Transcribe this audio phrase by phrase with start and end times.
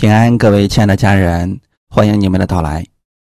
[0.00, 2.82] 平安，各位亲爱的家人，欢迎你们的到来。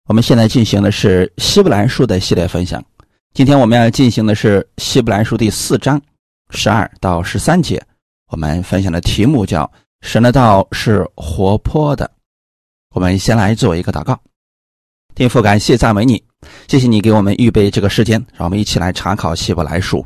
[0.08, 2.84] 我们现在进行的是希伯来书的系列分享。
[3.32, 6.02] 今天我们要进行的是希伯来书第四章
[6.50, 7.80] 十二到十三节。
[8.32, 9.70] 我们分享的题目叫
[10.02, 12.10] “神的道是活泼的”。
[12.92, 14.18] 我们先来做一个祷告。
[15.14, 16.20] 天父，感谢赞美你，
[16.66, 20.04] 谢谢你给我们预备这个时间，让我们一起来查考希伯来书。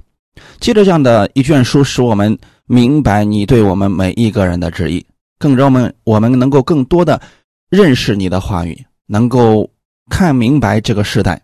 [0.60, 5.02] 借着这样的一卷书，使我们明白你对我们每一个人的旨意。
[5.39, 7.20] 更让我们我们能够更多的
[7.70, 9.70] 认识你的话语，能够
[10.10, 11.41] 看明白这个时代，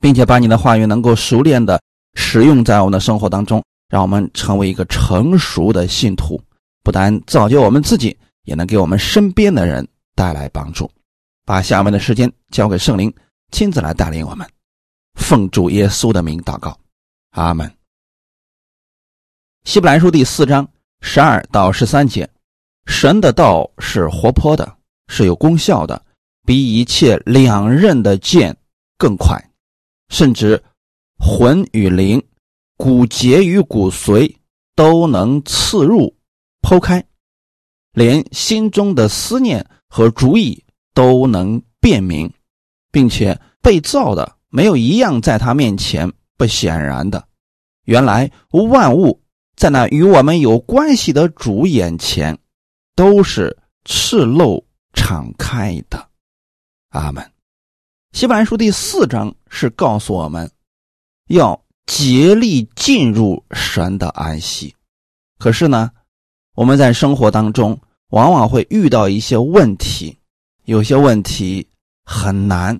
[0.00, 1.80] 并且把你的话语能够熟练的
[2.14, 6.40] 使用在我们的生活当中，让我们成为一个成熟的信徒，
[6.82, 10.90] 不但造就我们自己，也能给我们身边的人带来帮助。
[11.44, 13.12] 把下面的时间交给圣灵，
[13.50, 14.46] 亲自来带领我们。
[15.14, 16.78] 奉主耶稣的名祷告，
[17.32, 17.70] 阿门。
[19.64, 20.66] 希伯来书第四章
[21.00, 22.28] 十二到十三节。
[22.92, 24.76] 神的道是活泼的，
[25.06, 26.04] 是有功效的，
[26.44, 28.54] 比一切两刃的剑
[28.98, 29.40] 更快，
[30.08, 30.60] 甚至
[31.16, 32.20] 魂与灵、
[32.76, 34.34] 骨节与骨髓
[34.74, 36.12] 都能刺入、
[36.62, 37.02] 剖开，
[37.92, 42.30] 连心中的思念和主意都能辨明，
[42.90, 47.24] 并且被造的没有一样在他面前不显然的。
[47.84, 49.22] 原来万物
[49.56, 52.36] 在那与我们有关系的主眼前。
[53.00, 53.56] 都是
[53.86, 54.62] 赤露
[54.92, 56.06] 敞开的，
[56.90, 57.32] 阿门。
[58.12, 60.50] 希伯来书第四章是告诉我们，
[61.28, 64.76] 要竭力进入神的安息。
[65.38, 65.90] 可是呢，
[66.54, 70.18] 我们在生活当中往往会遇到一些问题，
[70.66, 71.66] 有些问题
[72.04, 72.78] 很难，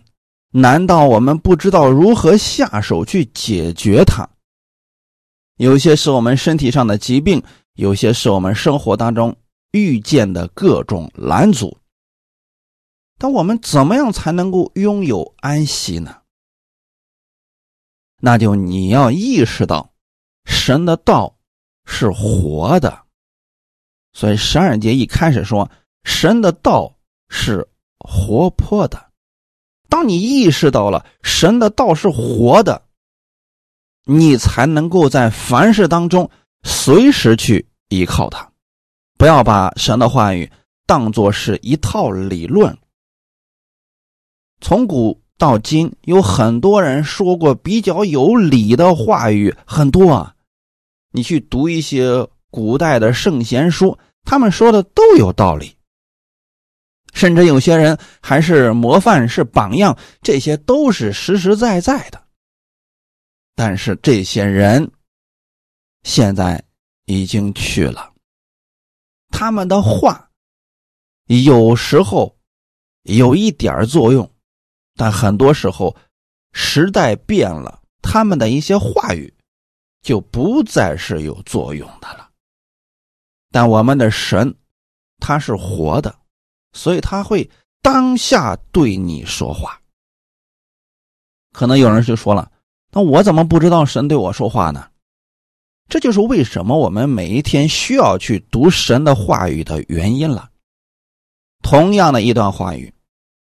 [0.51, 4.29] 难道我们不知道如何下手去解决它？
[5.57, 9.35] 有些是我们身体上的疾病，有些是我们生活当中。
[9.73, 11.79] 遇见的各种拦阻，
[13.19, 16.23] 但我们怎么样才能够拥有安息呢？
[18.21, 19.93] 那就你要意识到，
[20.45, 21.37] 神的道
[21.85, 23.03] 是活的，
[24.13, 25.71] 所以十二节一开始说，
[26.05, 27.67] 神的道是
[27.99, 29.11] 活泼的。
[29.89, 32.83] 当你意识到了神的道是活的，
[34.05, 36.31] 你才能够在凡事当中
[36.63, 38.50] 随时去依靠他。
[39.21, 40.51] 不要把神的话语
[40.87, 42.75] 当作是一套理论。
[44.63, 50.35] 从古到今，有很多人说过比较有理的话语，很多啊。
[51.11, 55.77] 你去读一些古代的圣贤书，他们说的都有道理。
[57.13, 62.23] 甚至有些人还是模范，是榜样，这些都是实实在在的。
[63.55, 64.91] 但是这些人
[66.05, 66.65] 现在
[67.05, 68.10] 已经去了。
[69.31, 70.31] 他们的话
[71.27, 72.37] 有时候
[73.05, 74.31] 有一点作用，
[74.97, 75.97] 但很多时候
[76.53, 79.33] 时代变了，他们的一些话语
[80.03, 82.29] 就不再是有作用的了。
[83.51, 84.55] 但我们的神
[85.19, 86.19] 他是活的，
[86.73, 87.49] 所以他会
[87.81, 89.81] 当下对你说话。
[91.53, 92.51] 可能有人就说了
[92.93, 94.90] ：“那我怎么不知道神对我说话呢？”
[95.91, 100.49] 这就是为什么我们每一天需要去读神的话语的原因了。
[101.63, 102.95] 同样的一段话语，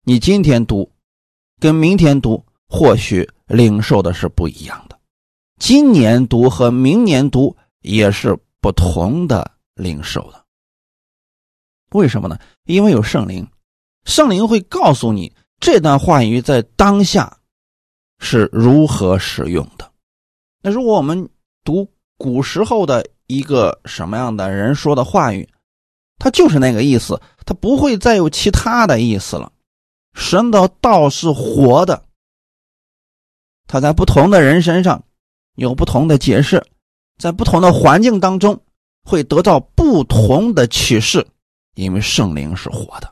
[0.04, 0.90] 你今天读，
[1.60, 4.98] 跟明天读，或许领受的是不一样的。
[5.60, 10.44] 今年读和明年读也是不同的领受的。
[11.92, 12.40] 为什么呢？
[12.64, 13.46] 因为有圣灵，
[14.06, 17.38] 圣灵会告诉你这段话语在当下
[18.20, 19.92] 是如何使用的。
[20.62, 21.30] 那如果我们
[21.66, 21.92] 读，
[22.22, 25.50] 古时候的一个什么样的人说的话语，
[26.20, 29.52] 他就是那个意思，他不会再有其他的意思了。
[30.14, 32.06] 神的道是活的，
[33.66, 35.04] 他在不同的人身上
[35.56, 36.64] 有不同的解释，
[37.18, 38.62] 在不同的环境当中
[39.04, 41.26] 会得到不同的启示，
[41.74, 43.12] 因为圣灵是活的，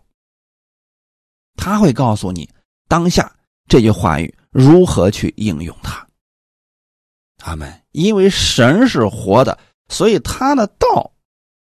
[1.56, 2.48] 他会告诉你
[2.88, 3.36] 当下
[3.68, 6.08] 这句话语如何去应用它。
[7.40, 9.58] 他们因为神是活的，
[9.88, 11.12] 所以他的道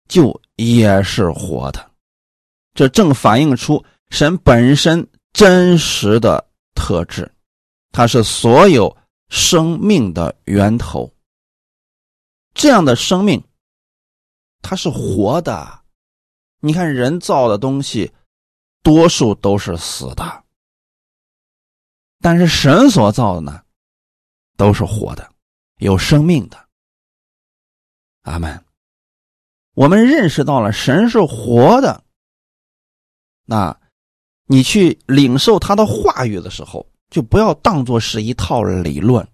[0.09, 1.91] 就也是活的，
[2.75, 6.45] 这正反映出神本身真实的
[6.75, 7.33] 特质，
[7.93, 8.97] 它是所有
[9.29, 11.15] 生命的源头。
[12.53, 13.43] 这样的生命，
[14.61, 15.83] 它是活的。
[16.59, 18.13] 你看人造的东西，
[18.83, 20.45] 多数都是死的，
[22.21, 23.63] 但是神所造的呢，
[24.57, 25.30] 都是活的。
[25.81, 26.69] 有生命的，
[28.23, 28.65] 阿门。
[29.75, 32.05] 我们认识到了神是活的，
[33.47, 33.81] 那，
[34.44, 39.27] 你去领受他的话语的时候，就不要当做是一套理论，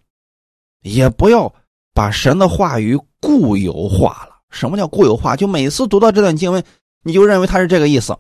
[0.83, 1.53] 也不要
[1.93, 4.37] 把神的话语固有化了。
[4.51, 5.35] 什么叫固有化？
[5.35, 6.65] 就每次读到这段经文，
[7.03, 8.17] 你就认为他是这个意思。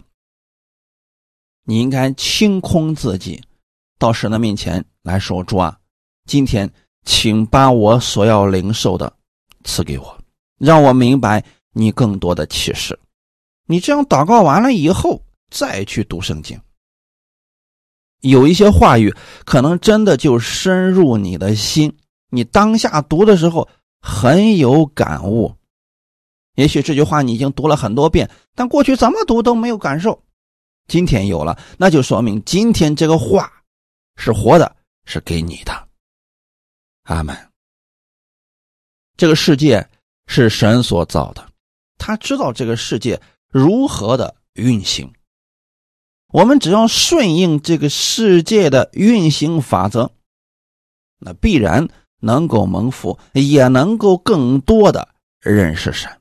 [1.62, 3.40] 你应该清空自己，
[3.98, 5.78] 到神的面前来说：“主啊，
[6.24, 6.72] 今天
[7.06, 9.10] 请把我所要领受的
[9.64, 10.18] 赐给我，
[10.58, 11.42] 让我明白
[11.72, 12.98] 你更多的启示。”
[13.68, 15.20] 你这样祷告完了以后，
[15.50, 16.60] 再去读圣经，
[18.20, 19.12] 有一些话语
[19.44, 21.96] 可能真的就深入你的心。
[22.30, 23.68] 你当下读的时候
[24.00, 25.52] 很有感悟，
[26.54, 30.22] 也许这句话你已经读了很多遍，但过去怎么读都没有感受。
[30.86, 33.52] 今天有了，那就说明今天这个话
[34.16, 34.76] 是活的，
[35.06, 35.85] 是给你的。
[37.06, 37.36] 阿门。
[39.16, 39.88] 这个世界
[40.26, 41.50] 是神所造的，
[41.98, 43.20] 他知道这个世界。
[43.48, 45.10] 如何的运行？
[46.28, 50.12] 我们只要顺应这个世界的运行法则，
[51.18, 51.88] 那必然
[52.20, 55.08] 能够蒙福，也能够更多的
[55.40, 56.20] 认识神。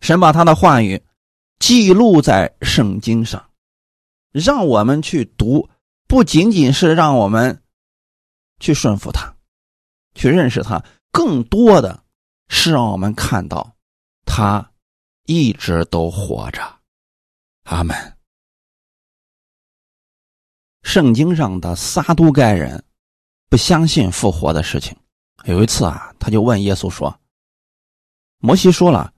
[0.00, 1.02] 神把他的话语
[1.58, 3.50] 记录在圣经上，
[4.30, 5.68] 让我们去读，
[6.06, 7.62] 不仅仅是让我们
[8.60, 9.34] 去顺服他，
[10.14, 10.80] 去认识他，
[11.10, 12.04] 更多的
[12.48, 13.74] 是让我们看到
[14.24, 14.64] 他。
[15.26, 16.60] 一直都活着，
[17.64, 17.94] 阿门。
[20.82, 22.82] 圣经上的撒都该人
[23.48, 24.96] 不相信复活的事情。
[25.44, 27.16] 有一次啊，他就问耶稣说
[28.42, 29.12] ：“摩西说了，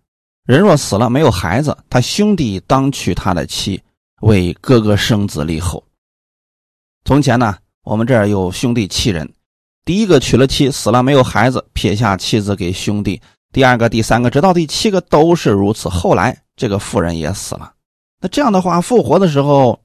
[0.45, 3.83] 人若死了没有孩子，他兄弟当娶他的妻，
[4.21, 5.83] 为哥哥生子立后。
[7.07, 9.29] 从前呢，我们这儿有兄弟七人，
[9.85, 13.21] 第一个娶了妻，死了没有孩子，撇下妻子给兄弟。”
[13.53, 15.87] 第二个、第三个，直到第七个都是如此。
[15.87, 17.75] 后来这个妇人也死了。
[18.19, 19.79] 那这样的话，复活的时候，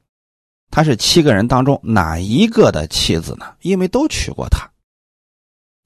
[0.71, 3.53] 他是七个人当中哪一个的妻子呢？
[3.61, 4.69] 因为都娶过她。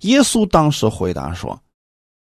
[0.02, 1.60] 耶稣当时回答说：“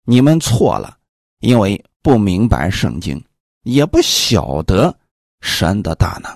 [0.06, 0.98] 你们错了，
[1.40, 3.24] 因为不明白圣经，
[3.64, 4.94] 也不晓得
[5.40, 6.30] 神的大能。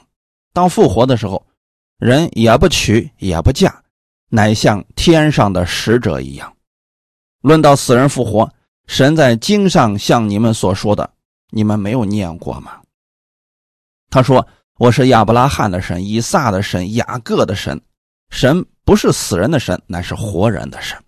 [0.53, 1.45] 当复活的时候，
[2.01, 3.81] 人也不娶也不嫁，
[4.27, 6.51] 乃像天上的使者一样。
[7.41, 8.51] 论到死人复活。”
[8.87, 11.09] 神在经上像你们所说的，
[11.51, 12.81] 你们没有念过吗？
[14.09, 14.45] 他说
[14.79, 17.79] ：“我是亚伯拉罕的神，以撒的神，雅各的神。
[18.31, 21.01] 神不是死人的神，乃是活人的神。”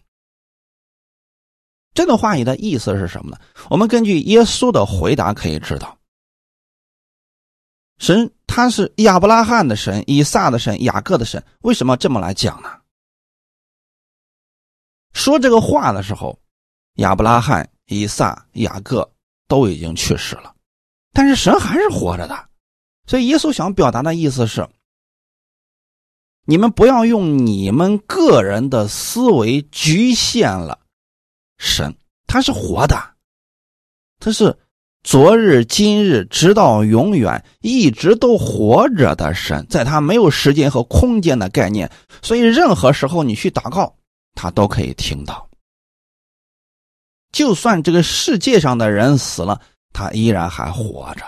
[1.94, 3.38] 这段话语的意思是什么呢？
[3.70, 5.98] 我们根据耶稣的回答可以知道，
[8.04, 11.42] 神他是亚伯拉罕的神，以撒的神，雅各的神。
[11.62, 12.82] 为什么这么来讲呢？
[15.14, 16.38] 说这个话的时候。
[16.98, 19.10] 亚伯拉罕、以撒、雅各
[19.48, 20.54] 都已经去世了，
[21.12, 22.50] 但是神还是活着的，
[23.08, 24.70] 所以耶稣想表达的意思是：
[26.46, 30.82] 你们不要用你们个人的思维局限了
[31.58, 31.98] 神，
[32.28, 32.96] 他是活的，
[34.20, 34.56] 他是
[35.04, 41.92] 昨日、今日直到永远一直都活着的神，在他没有时间和空间的概念，
[42.22, 43.94] 所以任何时候你去祷告，
[44.34, 45.48] 他都可以听到。
[47.34, 49.60] 就算这个世界上的人死了，
[49.92, 51.26] 他依然还活着。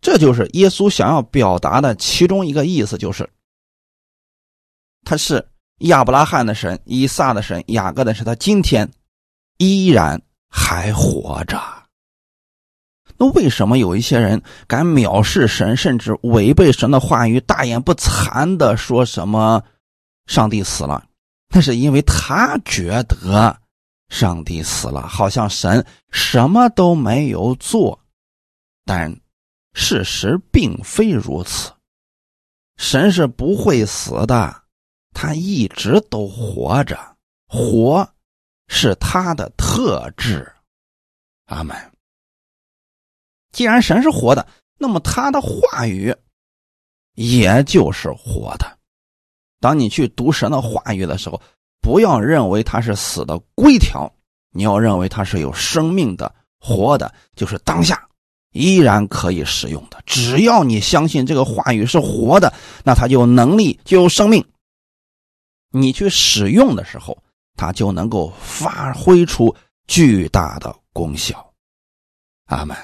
[0.00, 3.28] 这就是耶稣想要表达的其中一个意思，就是
[5.04, 5.46] 他是
[5.80, 8.90] 亚伯拉罕的神、以撒的神、雅各的神，他今天
[9.58, 11.60] 依然还活着。
[13.18, 19.62] 那为什么有一些人敢藐视神，甚至违背神的话语，大言不惭的说什么
[20.26, 21.04] 上帝死了？
[21.50, 23.58] 那是因为他觉得。
[24.10, 28.00] 上帝死了，好像神什么都没有做，
[28.86, 29.14] 但
[29.74, 31.70] 事实并非如此。
[32.78, 34.62] 神是不会死的，
[35.12, 36.98] 他一直都活着，
[37.48, 38.08] 活
[38.68, 40.50] 是他的特质。
[41.44, 41.76] 阿门。
[43.58, 44.46] 既然神是活的，
[44.78, 46.14] 那么他的话语
[47.14, 48.78] 也就是活的。
[49.58, 51.42] 当你去读神的话语的时候。
[51.80, 54.12] 不要认为它是死的规条，
[54.50, 58.06] 你要认为它是有生命的、活的，就是当下
[58.52, 60.02] 依然可以使用的。
[60.04, 62.52] 只要你相信这个话语是活的，
[62.84, 64.44] 那它就有能力，就有生命。
[65.70, 67.16] 你去使用的时候，
[67.56, 69.54] 它就能够发挥出
[69.86, 71.54] 巨大的功效。
[72.46, 72.76] 阿门。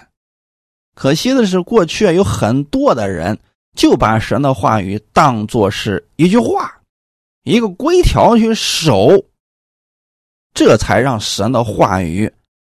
[0.94, 3.38] 可惜的是，过去有很多的人
[3.74, 6.80] 就把神的话语当作是一句话。
[7.42, 9.26] 一个规条去守，
[10.54, 12.32] 这才让神的话语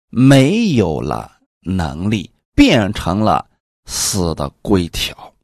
[0.09, 3.47] 没有了能力，变成了
[3.85, 5.35] 死的规条。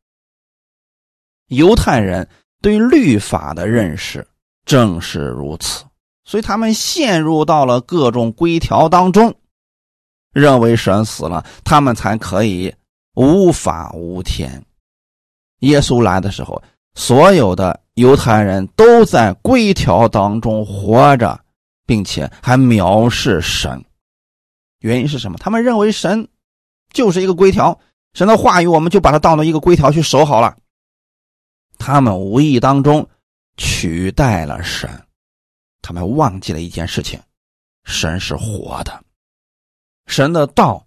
[1.49, 2.27] 犹太人
[2.63, 4.27] 对律法的认识
[4.65, 5.85] 正是如此，
[6.25, 9.35] 所以他们陷入到了各种规条当中，
[10.33, 12.75] 认为神死了，他们才可以
[13.15, 14.65] 无法无天。
[15.61, 16.63] 耶稣来的时候，
[16.95, 21.39] 所有的犹太人都在规条当中活着，
[21.87, 23.85] 并且还藐视神。
[24.79, 25.37] 原因是什么？
[25.39, 26.27] 他们认为神
[26.93, 27.79] 就是一个规条，
[28.15, 30.57] 神的话语我们就把它当做一个规条去守好了。
[31.79, 33.09] 他们无意当中
[33.57, 34.89] 取代了神，
[35.83, 37.21] 他们忘记了一件事情：
[37.85, 39.05] 神是活的，
[40.11, 40.85] 神的道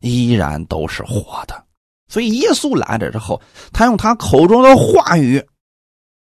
[0.00, 1.64] 依然都是活的。
[2.06, 3.40] 所以耶稣来了之后，
[3.72, 5.44] 他用他口中的话语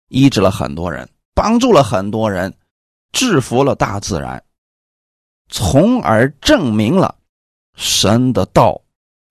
[0.08, 2.54] 医治了很多人，帮助了很多人，
[3.12, 4.44] 制服了大自然。
[5.50, 7.18] 从而证明了
[7.76, 8.82] 神的道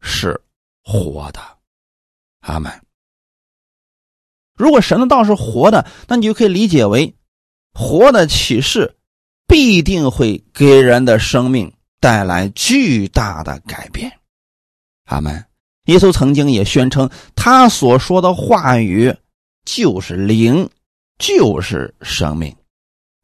[0.01, 0.39] 是
[0.85, 1.41] 活的，
[2.41, 2.71] 阿门。
[4.55, 7.15] 如果神的道是活的，那你就可以理解为
[7.73, 8.97] 活的启示
[9.47, 14.11] 必定会给人的生命带来巨大的改变，
[15.05, 15.45] 阿门。
[15.85, 19.15] 耶稣曾经也宣称，他所说的话语
[19.65, 20.69] 就是灵，
[21.19, 22.57] 就是生命。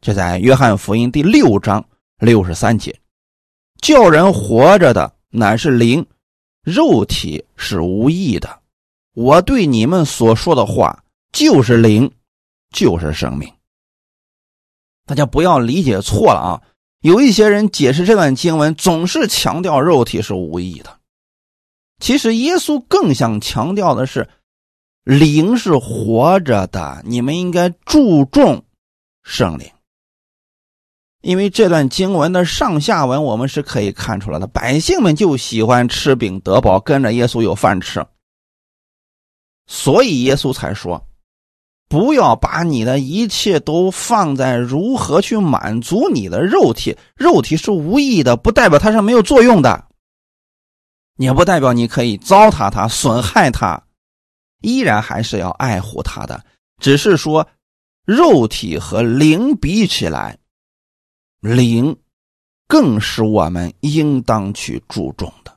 [0.00, 1.84] 这在约翰福音第六章。
[2.18, 2.98] 六十三节，
[3.82, 6.06] 叫人活着的乃是灵，
[6.62, 8.62] 肉体是无益的。
[9.12, 12.10] 我对你们所说的话就是灵，
[12.70, 13.52] 就是生命。
[15.04, 16.62] 大家不要理解错了啊！
[17.06, 20.98] 有一些人解释这段经文，总是强调肉体是无益的。
[22.00, 24.28] 其实耶稣更想强调的是，
[25.04, 28.64] 灵是活着的，你们应该注重
[29.22, 29.70] 圣灵。
[31.22, 34.48] 因为这段经文的上下文，我们是可以看出来的。
[34.48, 38.04] 百姓们就喜欢吃饼得饱，跟着耶稣有饭吃，
[39.68, 41.06] 所以耶稣才说
[41.88, 46.96] ：“不要把你的一切都放在如何去满足你的肉体。
[47.14, 49.86] 肉体是无意的，不代表它是没有作用的，
[51.16, 53.82] 也不代表你可以糟蹋它、损害它，
[54.62, 56.44] 依然还是要爱护它的。
[56.78, 57.46] 只是说，
[58.04, 60.38] 肉体和灵比起来。”
[61.40, 61.96] 灵，
[62.66, 65.56] 更是我们应当去注重的。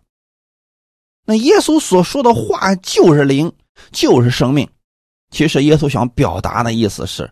[1.25, 3.51] 那耶稣所说的话就是灵，
[3.91, 4.69] 就是生命。
[5.31, 7.31] 其实耶稣想表达的意思是，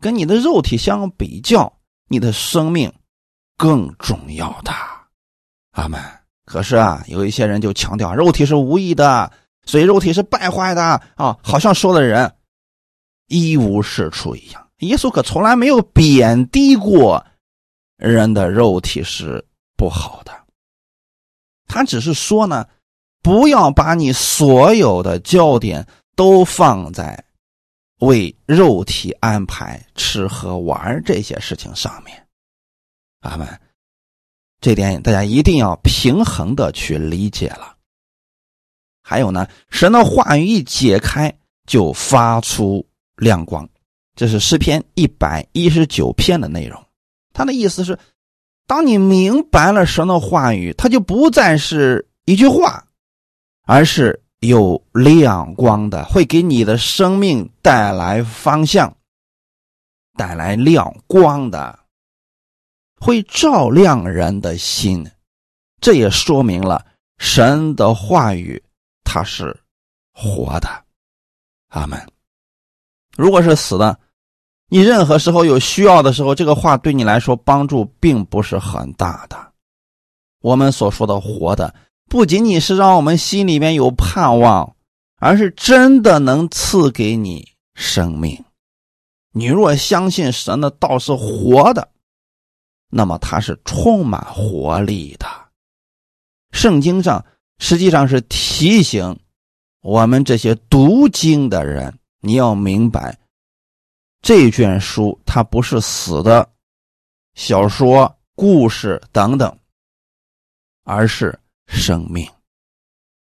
[0.00, 1.72] 跟你的肉体相比较，
[2.08, 2.92] 你的生命
[3.56, 4.72] 更重要的。
[5.72, 6.00] 阿门。
[6.44, 9.32] 可是啊，有一些人就强调肉体是无益的，
[9.64, 10.82] 所以肉体是败坏的
[11.16, 12.32] 啊，好像说的人
[13.26, 14.68] 一无是处一样。
[14.78, 17.24] 耶稣可从来没有贬低过。
[17.98, 19.42] 人的肉体是
[19.74, 20.30] 不好的，
[21.66, 22.68] 他只是说呢，
[23.22, 27.22] 不要把你所有的焦点都放在
[28.00, 32.26] 为肉体安排吃喝玩这些事情上面。
[33.20, 33.46] 阿门。
[34.58, 37.76] 这点大家一定要平衡的去理解了。
[39.02, 41.32] 还有呢，神的话语一解开
[41.66, 42.84] 就发出
[43.16, 43.68] 亮光，
[44.16, 46.82] 这是诗篇一百一十九篇的内容。
[47.32, 47.96] 他的意思是，
[48.66, 52.84] 当你明白了神的话语，它就不再是一句话，
[53.64, 58.96] 而是有亮光的，会给你的生命带来方向，
[60.16, 61.78] 带来亮光的，
[62.98, 65.08] 会照亮人的心。
[65.80, 66.84] 这也说明了
[67.18, 68.62] 神的话语
[69.04, 69.56] 它是
[70.12, 70.68] 活的。
[71.68, 72.00] 阿门。
[73.16, 73.98] 如果是死的。
[74.68, 79.52] 你任何时候有需要的时候，这个话对你来说帮助并不是很大的。
[80.40, 81.72] 我们所说的活的，
[82.08, 84.76] 不仅仅是让我们心里面有盼望，
[85.16, 88.44] 而是真的能赐给你生命。
[89.32, 91.90] 你若相信神的道是活的，
[92.88, 95.26] 那么它是充满活力的。
[96.52, 97.22] 圣经上
[97.58, 99.18] 实际上是提醒
[99.82, 103.18] 我们这些读经的人，你要明白。
[104.22, 106.48] 这卷书它不是死的
[107.34, 109.54] 小说、故事等等，
[110.84, 112.28] 而是生命，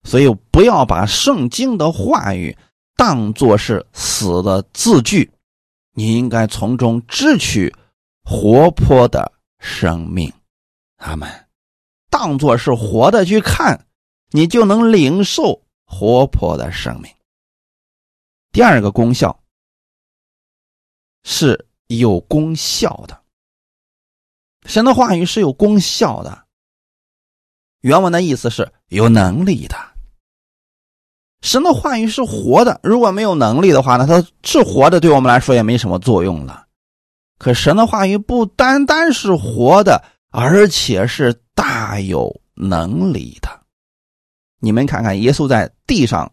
[0.03, 2.57] 所以不要把圣经的话语
[2.97, 5.31] 当作是死的字句，
[5.93, 7.75] 你应该从中支取
[8.25, 10.33] 活泼的生命。
[10.97, 11.29] 他们
[12.11, 13.87] 当作是活的去看，
[14.31, 17.13] 你就能领受活泼的生命。
[18.53, 19.39] 第二个功效。
[21.25, 23.23] 是有功效的，
[24.65, 26.48] 神的话语是有功效的。
[27.81, 29.77] 原文的意思是有能力的。
[31.41, 36.67] 神的话语是活的，如果没有能力的话呢，它是活的，对我们来说也没什么作用了。
[37.39, 43.49] 可神的话语不单单是活的，而且是大有能力的。
[44.59, 46.33] 你们看看，耶稣在地上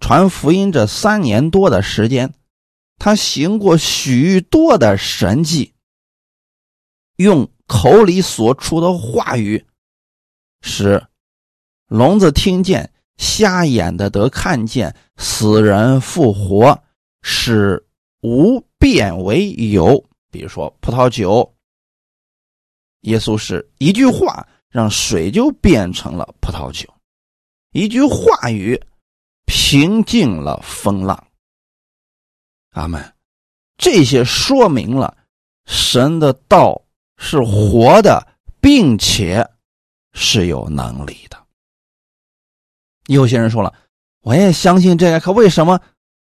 [0.00, 2.34] 传福音这三年多的时间，
[2.98, 5.72] 他行过许多的神迹，
[7.16, 9.64] 用口里所出的话语，
[10.64, 11.00] 使
[11.86, 12.90] 聋子听见。
[13.16, 16.82] 瞎眼的得看见，死人复活，
[17.22, 17.86] 使
[18.22, 20.04] 无变为有。
[20.32, 21.54] 比如说葡萄酒，
[23.02, 26.92] 耶稣是一句话让水就变成了葡萄酒，
[27.70, 28.82] 一句话语
[29.44, 31.28] 平静了风浪。
[32.70, 33.14] 阿门。
[33.76, 35.16] 这些说明了
[35.66, 36.82] 神的道
[37.16, 38.26] 是活的，
[38.60, 39.48] 并且
[40.14, 41.36] 是有能力的。
[43.06, 43.74] 有些人说了，
[44.22, 45.78] 我也相信这个，可为什么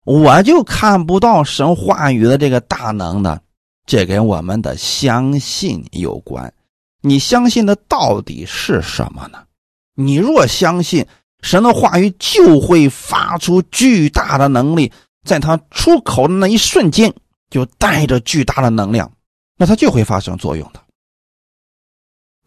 [0.04, 3.40] 我就看不到神话语的这个大能呢？
[3.86, 6.52] 这跟我们的相信有关。
[7.02, 9.44] 你相信的到底是什么呢？
[9.94, 11.06] 你若相信
[11.42, 14.90] 神的话语，就会发出巨大的能力，
[15.22, 17.14] 在他出口的那一瞬间，
[17.50, 19.12] 就带着巨大的能量，
[19.56, 20.80] 那它就会发生作用的。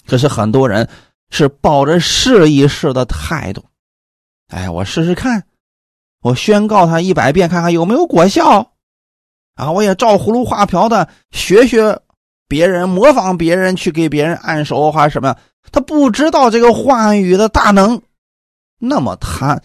[0.06, 0.90] 可是很多人
[1.30, 3.66] 是抱着试一试的态度。
[4.48, 5.44] 哎，我试试看，
[6.22, 8.74] 我宣告他一百遍，看看有没有果效。
[9.56, 12.00] 啊，我也照葫芦画瓢的学学
[12.48, 15.36] 别人，模仿别人去给别人按手或者什么。
[15.72, 18.02] 他不知道这个话语的大能，
[18.80, 19.60] 那么他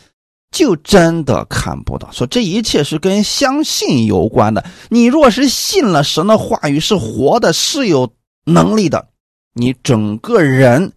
[0.51, 2.11] 就真的看不到。
[2.11, 4.65] 说这一切是跟相信有关的。
[4.89, 8.13] 你若是信了神的话语是活的，是有
[8.45, 9.07] 能力的，
[9.53, 10.93] 你整个人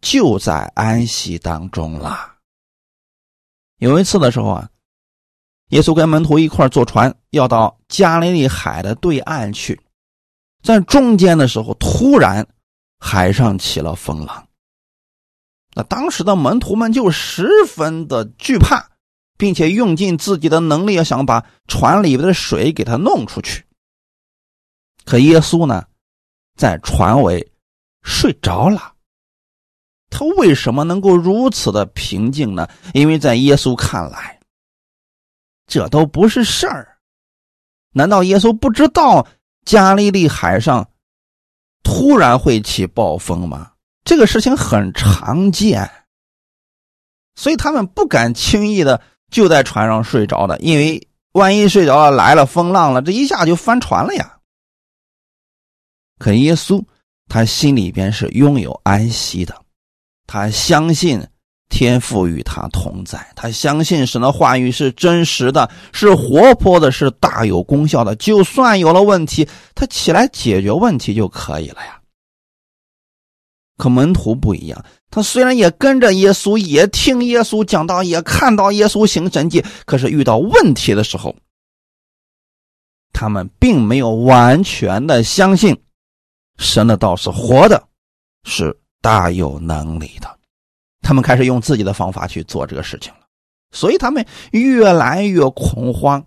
[0.00, 2.34] 就在安息当中了。
[3.78, 4.70] 有一次的时候啊，
[5.68, 9.80] 耶稣跟门徒一块坐船，要到加利利海的对岸去。
[10.62, 12.46] 在中间的时候，突然
[12.98, 14.48] 海上起了风浪。
[15.74, 18.90] 那当时的门徒们就十分的惧怕，
[19.36, 23.64] 并且用尽自己的能力，要想把船里边的水给它弄出去。
[25.04, 25.86] 可耶稣呢，
[26.56, 27.52] 在船尾
[28.02, 28.95] 睡着了。
[30.18, 32.66] 他为什么能够如此的平静呢？
[32.94, 34.40] 因为在耶稣看来，
[35.66, 36.96] 这都不是事儿。
[37.92, 39.26] 难道耶稣不知道
[39.66, 40.88] 加利利海上
[41.82, 43.72] 突然会起暴风吗？
[44.04, 45.90] 这个事情很常见，
[47.34, 54.38] 所以他们不敢轻易的就在船上睡着的，因为万一睡着了来了风浪了，这一下就翻船了呀。
[56.18, 56.82] 可耶稣
[57.28, 59.65] 他心里边是拥有安息的。
[60.26, 61.24] 他相信
[61.68, 68.14] 天父与他同在，他相信神的话语是真实的，是活泼的，是大有功效的。
[68.16, 72.00] 就算有了问题，他起来解决问题就可以了呀。
[73.76, 81.36] 可门徒不一样，他虽然也跟着耶稣，也听耶稣讲道，也看到耶稣行神迹，可是遇到问题的时候，
[83.12, 85.76] 他们并没有完全的相信
[86.58, 87.86] 神的道是活的，
[88.44, 88.78] 是。
[89.00, 90.38] 大有能力的，
[91.00, 93.26] 他们开始用自己的方法去做这个事情了，
[93.70, 96.24] 所以他们越来越恐慌，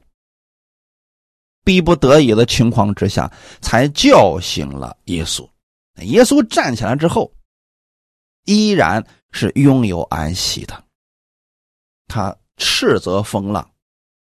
[1.66, 5.48] 逼不得已的情况之下，才叫醒了耶稣。
[6.04, 7.30] 耶稣站起来之后，
[8.46, 10.84] 依然是拥有安息的。
[12.08, 13.70] 他斥责风浪：“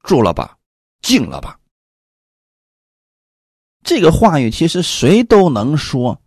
[0.04, 0.58] 住了吧，
[1.02, 1.58] 静了吧。”
[3.84, 6.20] 这个话语其实谁都能说。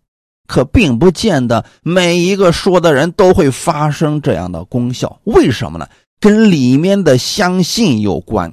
[0.47, 5.87] 可并不见得每一个说的人都会发生这样的功效，为什么呢？
[6.19, 8.51] 跟里面的相信有关。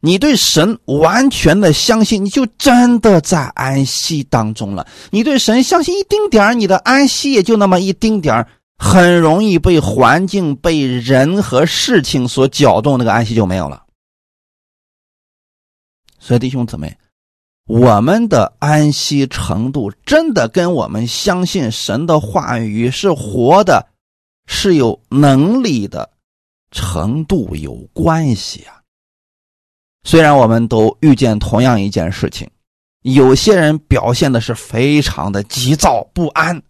[0.00, 4.86] 你对神完全的相信，你就真的在安息当中了。
[5.10, 13.84] 你对神相信一丁点你的安息也就那么一丁点很容易被环境、被人和事情所搅动，那个安息就没有了。
[16.18, 16.94] 所以，弟兄姊妹。
[17.66, 23.88] 我们的安息程度真的跟我们相信神的话语是活的、
[24.46, 26.10] 是有能力的
[26.70, 28.82] 程度有关系啊。
[30.02, 32.50] 虽然我们都遇见同样一件事情，
[33.00, 36.62] 有些人表现的是非常的急躁不安，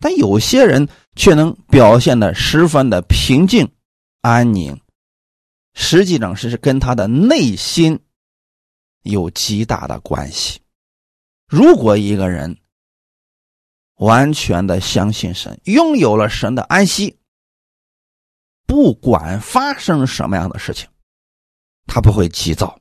[0.00, 3.70] 但有些人却能表现的十分的平静
[4.20, 4.80] 安宁，
[5.74, 8.00] 实际上是跟他的内心。
[9.02, 10.60] 有极大的关系。
[11.46, 12.56] 如果一个人
[13.96, 17.18] 完全的相信神，拥有了神的安息，
[18.66, 20.88] 不管发生什么样的事情，
[21.86, 22.78] 他不会急躁，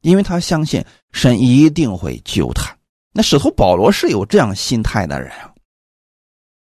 [0.00, 2.76] 因为他相信神一定会救他。
[3.12, 5.52] 那使徒保罗是有这样心态的人啊。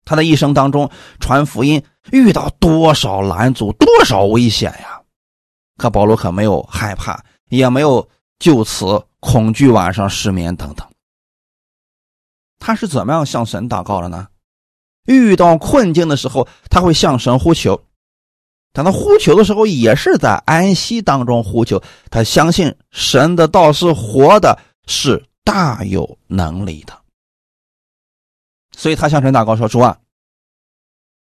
[0.04, 5.00] 他的一生当中传福音遇到多少拦阻，多少危险呀！
[5.76, 10.88] 可保罗可没有害怕，也没有就此恐惧晚上失眠等等。
[12.58, 14.28] 他是怎么样向神祷告的呢？
[15.04, 17.84] 遇到困境的时候，他会向神呼求。
[18.72, 21.82] 当他呼求的时候，也是在安息当中呼求。
[22.10, 26.98] 他相信神的道是活的，是大有能力的。
[28.74, 29.98] 所以他向神祷告说：“主啊，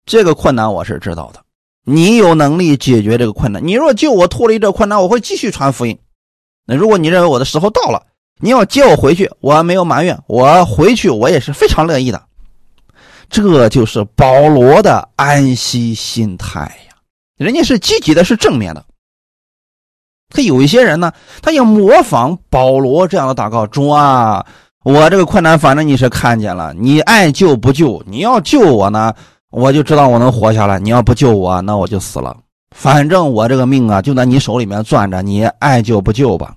[0.04, 1.42] 这个困难我是知道的，
[1.86, 3.66] 你有能力解决这个困难。
[3.66, 5.98] 你若救我脱离这困难，我会继续传福音。
[6.70, 8.04] 那如果你认为我的时候到了，
[8.40, 12.22] 你要接我回去，我没有埋怨，我回去我也是非常乐意的。
[13.30, 16.96] 这就是保罗的安息心态呀，
[17.38, 18.86] 人家是积极的，是正面的。
[20.34, 24.46] 可有一些人呢，他要模仿保罗这样的祷告：主啊。”
[24.86, 28.02] 我这个困难，反正你是看见了，你爱救不救？
[28.08, 29.14] 你要救我呢，
[29.52, 32.36] 我就知道我能活下来；你要不救我，那我就死了。
[32.74, 36.56] 反正我这个命啊，就在你手里面攥着，你爱救不救吧？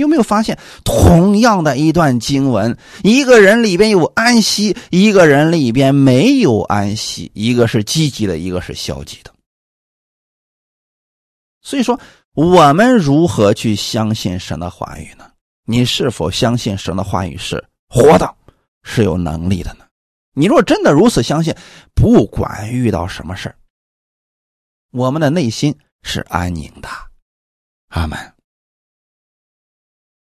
[0.00, 9.30] 你有没有发现，同样的一段经文，一个人里边有安息，一个人里边没有安息，一个是积极的，一个是消极的。
[11.60, 12.00] 所以说，
[12.32, 15.30] 我们如何去相信神的话语呢？
[15.66, 18.34] 你是否相信神的话语是活的，
[18.82, 19.84] 是有能力的呢？
[20.32, 21.54] 你若真的如此相信，
[21.94, 23.54] 不管遇到什么事
[24.92, 26.88] 我们的内心是安宁的。
[27.88, 28.39] 阿门。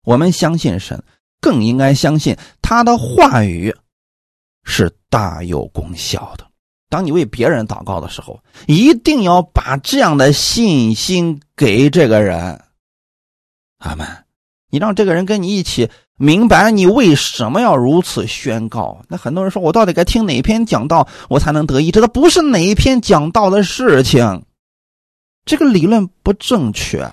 [0.03, 1.01] 我们相信神，
[1.41, 3.73] 更应该相信他的话语
[4.63, 6.45] 是大有功效的。
[6.89, 12.61] 当你为别人祷告的时候，一定要把这样的信心给这个人。
[13.79, 14.07] 阿门。
[14.69, 15.87] 你让这个人跟你一起
[16.17, 18.99] 明白你为什么要如此宣告。
[19.07, 21.91] 那很多人说，我到底该听哪篇讲道，我才能得益？
[21.91, 24.43] 这不是哪一篇讲道的事情，
[25.45, 27.07] 这个理论不正确。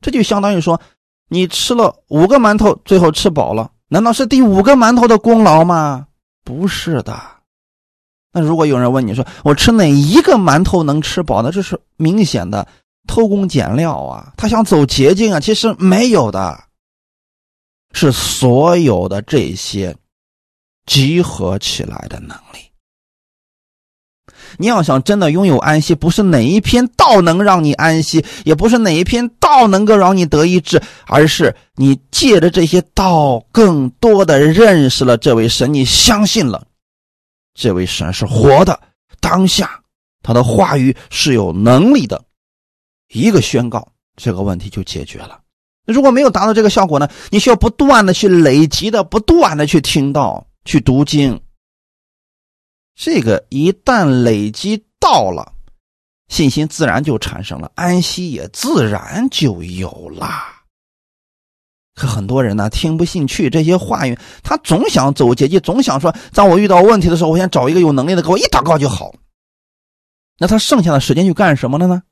[0.00, 0.80] 这就相当于说，
[1.28, 6.06] 你吃了五个馒头，最后吃饱了，难道是第五个馒头的功劳吗？
[6.44, 7.20] 不是的。
[8.32, 11.50] 那如果有人问你说，我吃哪一个馒头能吃饱呢？
[11.50, 12.66] 这是明显的。
[13.08, 16.64] 偷工减料啊，他想走捷径啊，其实没有的，
[17.92, 19.96] 是所有的这些
[20.86, 22.65] 集合起来的能力。
[24.58, 36.66] 你要想真的拥有安息，不是哪一篇道能让你安息，也不是哪一篇道能够让你得医治，而是你借着这些道，更多的认识了这位神，你相信了
[37.54, 38.78] 这位神是活的，
[39.20, 39.80] 当下
[40.22, 42.22] 他的话语是有能力的。
[43.12, 45.38] 一个宣告，这个问题就解决了。
[45.86, 47.08] 如果没有达到这个效果呢？
[47.30, 51.40] 你需要不断的去累积的，不断的去听到、去读经。
[52.96, 55.52] 这个一旦累积到了，
[56.28, 60.28] 信心自然就产生了，安息也自然就有了。
[61.94, 69.14] 可很多人呢，听不进去这些话语，他总想走捷径，总想说，当我遇到问题的时候，我先找一个有能力的，给我一祷告就好。
[70.38, 72.02] 那他剩下的时间去干什么了呢？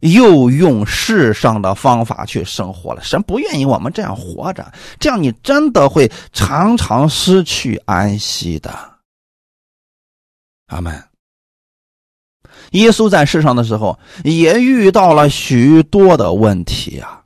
[0.00, 8.99] 又用世上的方法去生活了，神不愿意我们这样活着，这样你真的会常常失去安息的。
[10.70, 11.04] 阿门。
[12.72, 17.22] 耶稣在世上的时候也遇到了许多的问题啊，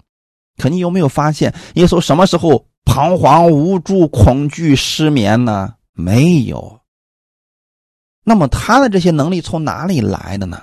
[0.58, 5.74] 可你有没有发现，耶稣什么时候彷徨无助、恐惧、失眠呢？
[5.92, 6.80] 没有。
[8.24, 10.62] 那么他的这些能力从哪里来的呢？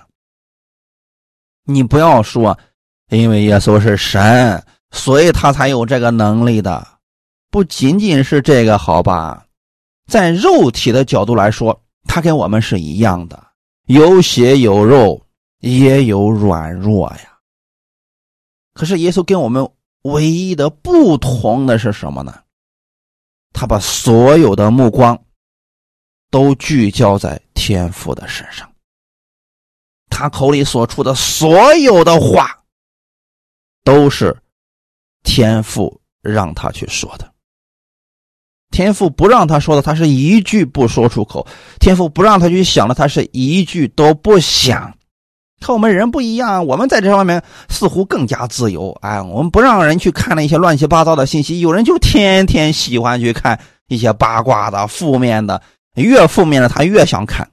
[1.63, 2.57] 你不要说，
[3.09, 6.85] 因为耶稣是神，所以他才有这个能力的。
[7.51, 9.45] 不仅仅是这个，好吧，
[10.07, 11.79] 在肉体的角度来说，
[12.13, 13.41] 他跟我们是一样的，
[13.85, 15.25] 有血有肉，
[15.59, 17.39] 也有软弱呀。
[18.73, 19.65] 可是耶稣跟我们
[20.01, 22.43] 唯一的不同的是什么呢？
[23.53, 25.17] 他把所有的目光
[26.29, 28.69] 都聚焦在天父的身上。
[30.09, 32.61] 他口里所出的所有的话，
[33.85, 34.37] 都是
[35.23, 37.30] 天父让他去说的。
[38.71, 41.45] 天父不让他说的，他是一句不说出口；
[41.79, 44.95] 天父不让他去想的，他是一句都不想。
[45.63, 48.97] 和我们人不一样，我们在这方面似乎更加自由。
[49.01, 55.61] 哎，我们不让人去看那些乱七八糟的信息，有人就天天喜欢去看一些八卦的、负面的，
[55.95, 57.47] 越负面的他越想看。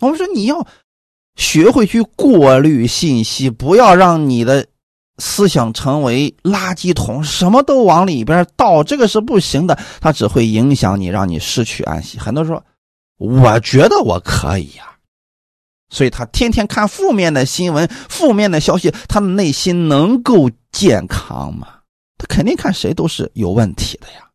[0.00, 0.66] 我们说你要
[1.36, 4.66] 学会去过滤信息，不要让你的
[5.18, 12.18] 思想成为垃圾桶，什么都往里边倒，这个是不行的，它只会影响你，让你失去安息。
[12.18, 12.64] 很多人说，
[13.16, 14.96] 我觉得我可以呀，
[15.90, 21.80] 所以他天天看负面的新闻、负面的消息，他的内心能够健康吗？
[22.16, 24.28] 他肯定看谁都是有问题的呀。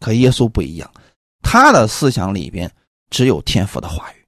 [0.00, 0.92] 可耶稣不一样，
[1.42, 2.68] 他的思想里边
[3.10, 4.26] 只有天赋的话语，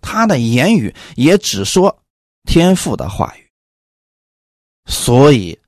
[0.00, 1.96] 他的言语也只说
[2.46, 3.46] 天赋的话语，
[4.86, 5.58] 所以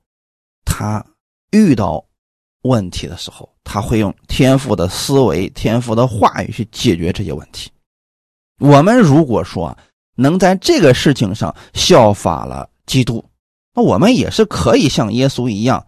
[0.65, 1.05] 他
[1.51, 2.03] 遇到
[2.63, 7.69] 问题的时候，他会用天赋的思维、天赋的话语去解决这些问题。
[8.59, 9.77] 我们如果说
[10.15, 13.23] 能在这个事情上效法了基督，
[13.75, 15.85] 那我们也是可以像耶稣一样。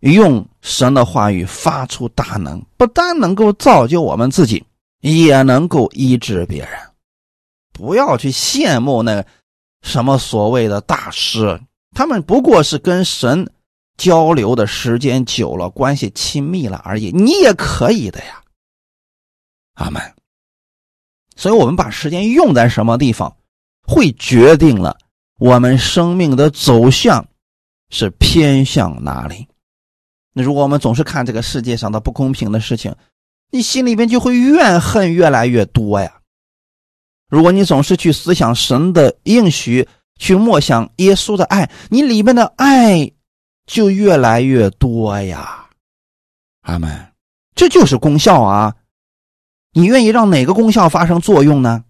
[0.00, 4.64] 用神的话语发出大能，不但能够造就我们自己，
[5.00, 6.70] 也能够医治别人。
[7.72, 9.24] 不要去羡慕那
[9.82, 11.60] 什么所谓的大师，
[11.94, 13.50] 他们不过是跟神
[13.96, 17.10] 交流的时间久了，关系亲密了而已。
[17.10, 18.42] 你也可以的呀，
[19.74, 20.02] 阿门。
[21.36, 23.36] 所以，我们把时间用在什么地方，
[23.86, 24.98] 会决定了
[25.38, 27.26] 我们生命的走向
[27.90, 29.46] 是偏向哪里。
[30.32, 32.94] 那如果我们总是看这个世界上的不公平的事情，
[33.50, 36.17] 你心里边就会怨恨越来越多呀。
[37.28, 39.86] 如果你总是去思想神的应许，
[40.18, 43.10] 去默想耶稣的爱，你里面的爱
[43.66, 45.68] 就越来越多呀。
[46.62, 47.12] 阿门。
[47.54, 48.76] 这就是功效啊！
[49.72, 51.84] 你愿意让哪个功效发生作用呢？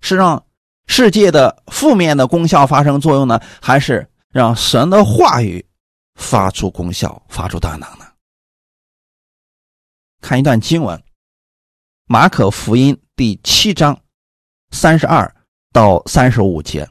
[0.00, 0.44] 是让
[0.88, 5.64] 世界的负面的功效发生作用呢，还是让神的话语？
[6.16, 8.06] 发出功效，发出大能呢？
[10.20, 10.98] 看一段经文，
[12.06, 13.98] 《马可福音》第七章
[14.72, 15.34] 三十二
[15.72, 16.86] 到三十五节。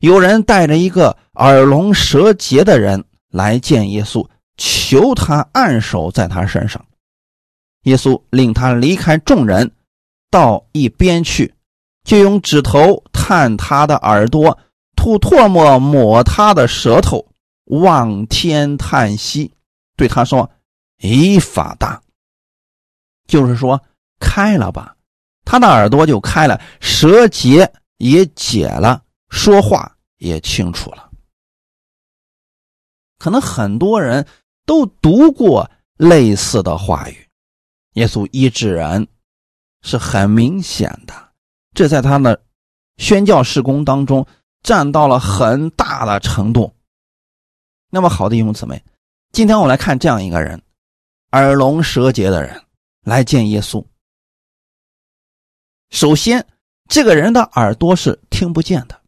[0.00, 6.84] 有人带着一个耳聋舌结的人来见耶稣，求他按手在他身上。
[7.84, 9.72] 耶稣令他离开众人，
[10.30, 11.54] 到一边去，
[12.04, 14.58] 就用指头探他的耳朵，
[14.94, 17.26] 吐唾沫抹他的舌头。
[17.64, 19.54] 望天叹息，
[19.96, 20.50] 对他说
[21.00, 22.02] ：“以法大，
[23.26, 23.82] 就是说
[24.20, 24.96] 开了吧。”
[25.50, 31.10] 他的耳朵就开了，舌结也解了，说话也清楚了。
[33.18, 34.26] 可能很多人
[34.66, 37.26] 都读过类似的话语，
[37.94, 39.08] 耶稣医治人
[39.80, 41.14] 是很明显的，
[41.72, 42.38] 这在他的
[42.98, 44.26] 宣教事工当中
[44.62, 46.70] 占到了很大的程度。
[47.88, 48.84] 那么好的弟兄姊妹，
[49.32, 50.60] 今天我们来看这样一个人，
[51.32, 52.62] 耳聋舌结的人
[53.00, 53.82] 来见耶稣。
[55.90, 56.46] 首先，
[56.88, 59.00] 这个人的耳朵是听不见的。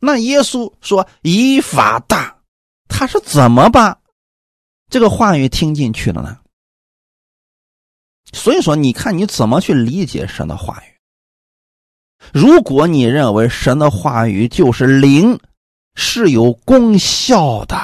[0.00, 2.38] 那耶稣说“以法大”，
[2.88, 3.98] 他是怎么把
[4.88, 6.38] 这个话语听进去的呢？
[8.32, 10.96] 所以说，你看你怎么去理解神的话语。
[12.32, 15.38] 如果你认为神的话语就是灵。
[15.98, 17.74] 是有功效的，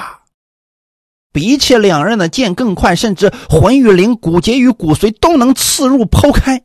[1.31, 6.63] 比一切两刃的剑更快，甚至魂与灵、骨节与骨髓都能刺入剖开，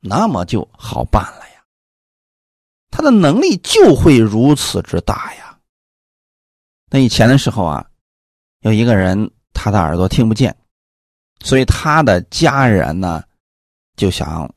[0.00, 1.64] 那么就好办了呀。
[2.90, 5.58] 他的能力就会如此之大呀。
[6.90, 7.86] 那以前的时候啊，
[8.60, 10.56] 有一个人他的耳朵听不见，
[11.40, 13.22] 所以他的家人呢
[13.96, 14.52] 就想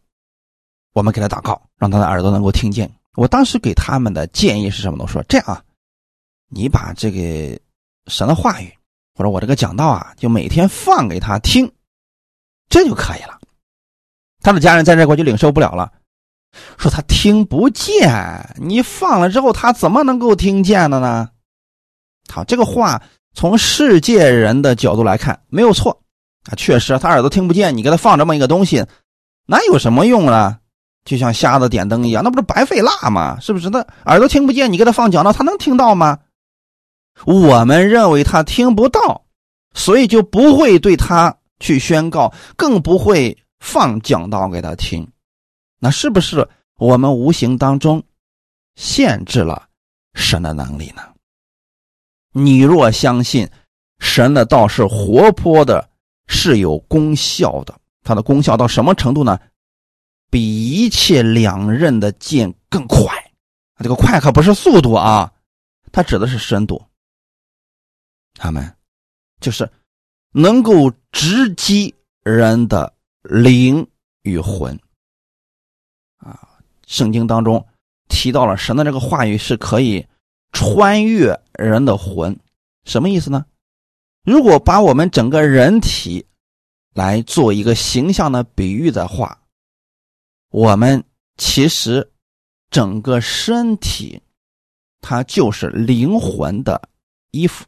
[0.94, 2.90] 我们给他祷告，让他的耳朵能够听见。
[3.16, 5.04] 我当时给他们的建议是什么？
[5.04, 5.64] 我说这样啊。
[6.48, 7.60] 你把这个
[8.08, 8.74] 神的话语，
[9.16, 11.70] 或者我这个讲道啊，就每天放给他听，
[12.70, 13.41] 这就可以了。
[14.42, 15.92] 他的家人在这块就领受不了了，
[16.78, 18.10] 说他听不见，
[18.58, 21.30] 你放了之后他怎么能够听见的呢？
[22.32, 23.02] 好，这个话
[23.34, 26.02] 从世界人的角度来看没有错
[26.50, 28.86] 啊，确实他耳朵听不见，你给他放这么一个东西，
[29.46, 30.58] 那有什么用啊？
[31.04, 33.40] 就像瞎子点灯一样，那不是白费蜡吗？
[33.42, 33.70] 是不是？
[33.70, 36.20] 那耳朵听不见，你给他放讲道，他能听到吗？
[37.26, 39.24] 我们认为他听不到，
[39.74, 45.10] 所以就不会对他去宣告，更不会放讲道给他听。
[45.80, 46.46] 那是不是
[46.76, 48.04] 我们无形当中
[48.76, 49.70] 限制了
[50.14, 51.02] 神的能力呢？
[52.34, 53.50] 你若相信
[54.00, 55.90] 神的道是活泼的，
[56.28, 59.40] 是有功效的，它的功效到什么程度呢？
[60.30, 63.06] 比一切两刃的剑更快。
[63.84, 65.32] 这个快可不是速度啊，
[65.92, 66.82] 它指的是深度。
[68.36, 68.76] 他们
[69.40, 69.70] 就是
[70.32, 71.94] 能够直击
[72.24, 73.88] 人的灵
[74.24, 74.80] 与魂。
[76.18, 77.66] 啊，圣经当中
[78.08, 80.06] 提到了神的这个话语是可以
[80.52, 82.40] 穿越人的魂，
[82.84, 83.46] 什么意思呢？
[84.24, 86.28] 如果把我们整个人体
[86.94, 89.42] 来做一个形象的比喻的话，
[90.50, 91.04] 我们
[91.38, 92.12] 其实
[92.70, 94.22] 整个身体
[95.00, 96.90] 它就是灵魂的
[97.32, 97.66] 衣服。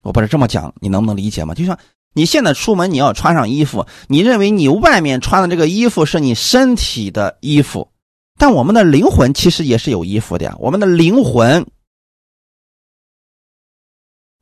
[0.00, 1.54] 我不是这么讲，你能不能理解吗？
[1.54, 1.78] 就像
[2.14, 7.90] 你现在出门，你要穿上衣服，你认为你外面穿的这个衣服是你身体的衣服，
[8.36, 10.54] 但我们的灵魂其实也是有衣服的呀。
[10.58, 11.66] 我们的灵魂，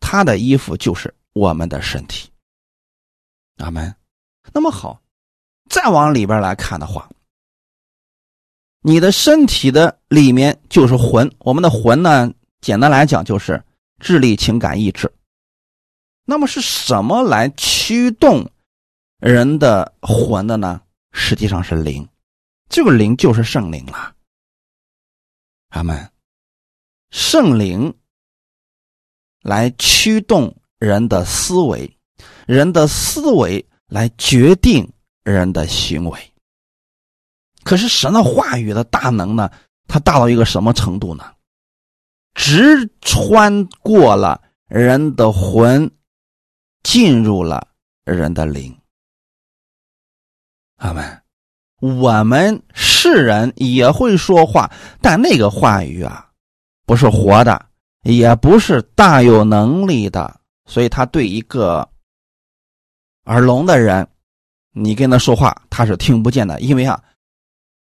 [0.01, 2.29] 他的衣服就是我们的身体。
[3.59, 3.95] 阿门。
[4.53, 5.01] 那么好，
[5.69, 7.09] 再往里边来看的话，
[8.83, 11.31] 你的身体的里面就是魂。
[11.39, 13.63] 我们的魂呢，简单来讲就是
[14.01, 15.13] 智力、情感、意志。
[16.31, 18.49] 那么是什么来驱动
[19.19, 20.81] 人的魂的呢？
[21.11, 22.09] 实际上是灵，
[22.69, 24.15] 这个灵就是圣灵了。
[25.71, 26.09] 阿门。
[27.11, 27.93] 圣灵
[29.43, 31.99] 来驱动人的思维，
[32.47, 34.89] 人的思维来决定
[35.25, 36.33] 人的行为。
[37.65, 39.51] 可是神的话语的大能呢？
[39.89, 41.25] 它大到一个什么程度呢？
[42.35, 45.91] 直穿过了人的魂。
[46.83, 47.69] 进入了
[48.05, 48.77] 人的灵，
[50.77, 51.23] 阿门。
[51.81, 56.31] 我们世人也会说话，但那个话语啊，
[56.85, 57.67] 不是活的，
[58.03, 61.89] 也不是大有能力的，所以他对一个
[63.25, 64.07] 耳聋的人，
[64.73, 67.03] 你跟他说话，他是听不见的，因为啊，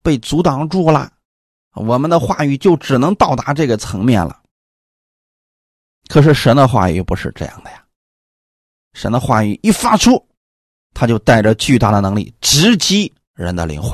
[0.03, 1.11] 被阻挡住了。
[1.73, 4.43] 我们的话语就只能到达这个层面了。
[6.07, 7.83] 可是神的话语不是这样的呀。
[8.97, 10.27] 神的话语一发出，
[10.91, 13.93] 他就带着巨大的能力直击人的灵魂。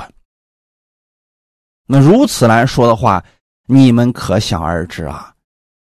[1.86, 3.22] 那如此来说的话，
[3.68, 5.36] 你们可想而知啊！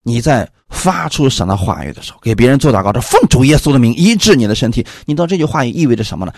[0.05, 4.87] 你在发出神的话语的时候，给别人做祷告，这奉主耶稣的名医治你的身体。
[5.05, 6.33] 你知道这句话语意味着什么呢？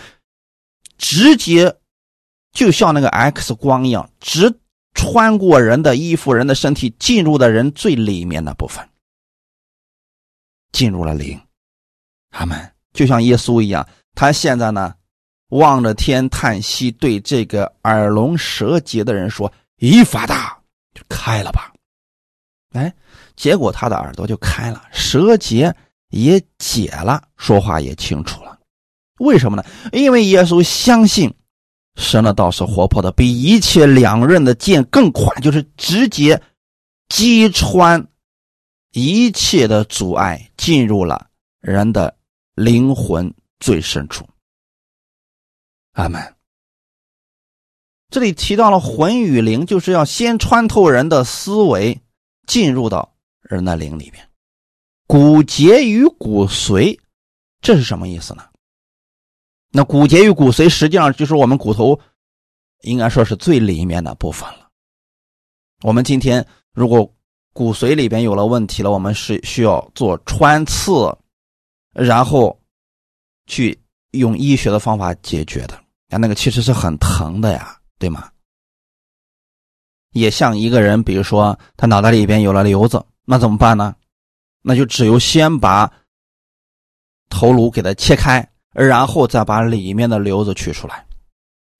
[0.97, 1.73] 直接
[2.51, 4.53] 就像那个 X 光一样，直
[4.93, 8.85] 穿过人的衣服、人的身体，进入的人最里面的部分，
[10.73, 11.39] 进入了灵。
[12.29, 12.72] 他们。
[12.93, 14.93] 就像耶稣一样，他现在呢，
[15.49, 19.51] 望着天叹息，对这个耳聋舌结的人说
[19.81, 20.55] ：“一法大，
[20.93, 21.73] 就开了吧。”
[22.73, 22.93] 哎，
[23.35, 25.75] 结果他的耳朵就开了，舌结
[26.09, 28.59] 也解了，说话也清楚了。
[29.19, 29.65] 为什么呢？
[29.91, 31.33] 因为耶稣相信
[31.95, 36.39] 神的道是活泼的，比一切两刃的剑更快，就是直接
[37.09, 38.07] 击穿
[38.91, 41.27] 一切的阻碍，进入了
[41.59, 42.15] 人的。
[42.55, 44.27] 灵魂最深处，
[45.93, 46.35] 阿门。
[48.09, 51.99] 这里提到了魂与灵，就是要先穿透人的思维，
[52.45, 54.29] 进入到人的灵里边。
[55.07, 56.99] 骨节与骨髓，
[57.59, 58.47] 这是什么意思呢？
[59.71, 61.99] 那骨节与骨髓实际上就是我们骨头，
[62.81, 64.69] 应该说是最里面的部分了。
[65.81, 67.11] 我们今天如果
[67.51, 71.17] 骨髓里边有了问题了，我们是需要做穿刺。
[71.93, 72.59] 然后，
[73.45, 73.79] 去
[74.11, 75.75] 用医学的方法解决的，
[76.09, 78.29] 啊，那个其实是很疼的呀，对吗？
[80.11, 83.95] 也像一个人，比如说他脑袋里边有了瘤子，那怎么办呢？
[84.61, 85.91] 那就只有先把
[87.29, 91.05] 头颅给它切开，然后再把里面的瘤子取出来，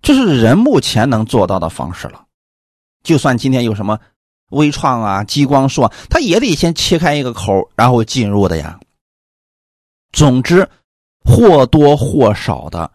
[0.01, 2.25] 这是人目前能做到的方式了。
[3.03, 3.99] 就算今天有什么
[4.49, 8.79] 微创啊、激光术，他也得先切开一个口，然后进入的呀。
[10.13, 10.67] 总之，
[11.25, 12.89] 或多或少的，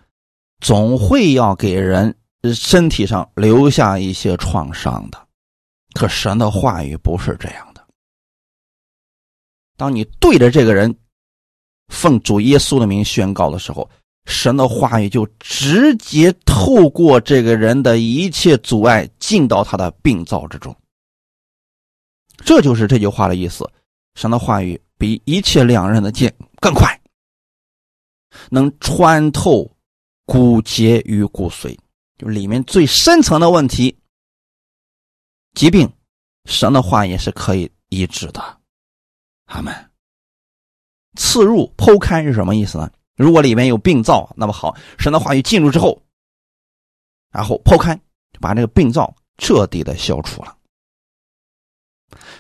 [0.61, 2.17] 总会要给人
[2.55, 5.19] 身体上留下一些创伤的。
[5.95, 7.85] 可神的话语不是这样的。
[9.77, 10.95] 当你对着这个人
[11.89, 13.89] 奉主耶稣的名宣告的时候，
[14.27, 20.75] 神的话语就直接透过这个人的一切阻碍，进到他的病灶之中。
[22.45, 23.69] 这就是这句话的意思。
[24.15, 27.01] 神的话语比一切两刃的剑更快。
[28.51, 29.71] 能穿透
[30.27, 31.77] 骨节与骨髓，
[32.19, 33.99] 就里面最深层的问题、
[35.55, 35.91] 疾病，
[36.45, 38.61] 神的话也是可以医治的。
[39.47, 39.75] 阿门。
[41.17, 42.91] 刺入、剖开是什么意思呢？
[43.17, 46.01] 如果里面有病灶，那么好，神的话语进入之后，
[47.31, 47.97] 然后剖开，
[48.33, 50.57] 就把这个病灶彻底的消除了。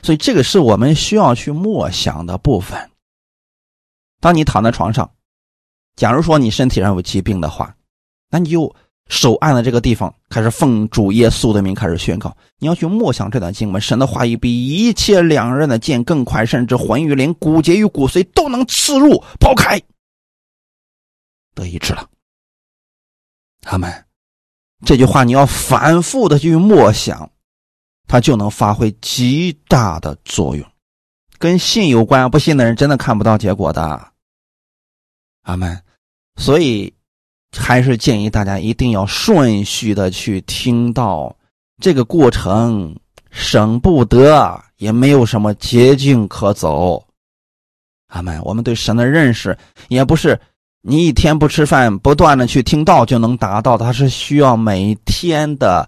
[0.02, 2.90] 所以，这个是我们需要去默想的部分。
[4.20, 5.10] 当你躺在床上。
[5.98, 7.74] 假如说你身体上有疾病的话，
[8.30, 8.72] 那你就
[9.08, 12.36] 手按的这个地方，开始奉主耶稣的名开始宣告。
[12.58, 19.82] 你要去默想这段经文，神的话语比一切两刃的剑更快，甚至魂与灵、骨节与骨髓都能刺入、剖开，
[21.52, 22.08] 得医治了。
[23.60, 23.92] 他们
[24.86, 27.28] 这句话你要反复的去默想，
[28.06, 30.64] 它就能发挥极大的作用。
[31.38, 34.12] 跟信有关，不信的人真的看不到结果的。
[35.42, 35.82] 阿门。
[36.38, 36.90] 所以
[37.54, 41.34] 还是建议大家一定要顺序的去听到
[41.82, 42.96] 这个过程，
[43.30, 47.04] 省不得，也没有什么捷径可走。
[48.06, 48.40] 阿门。
[48.42, 49.56] 我们对神的认识
[49.88, 50.40] 也不是
[50.80, 55.86] 你一天不吃饭，不断的去听到就能达到，它是需要每天的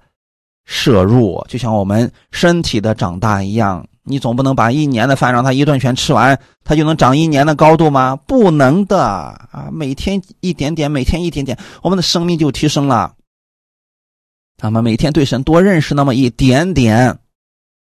[0.66, 3.86] 摄入，就像我们身体的长大一样。
[4.02, 8.16] 你总不能把一年的饭让他一顿全吃完，他就能长一年的高度吗？
[8.16, 9.68] 不能的啊！
[9.70, 13.14] 每天一点点，每天一点点，我们的生命就提升了。
[14.62, 17.18] 那么每天对神多认识那么一点点，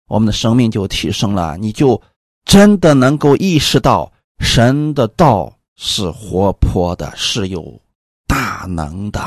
[0.08, 1.56] 我们的生命就提升了。
[1.56, 2.00] 你就
[2.44, 7.80] 真的能够意识到神的道是活泼的，是有
[8.26, 9.20] 大能的。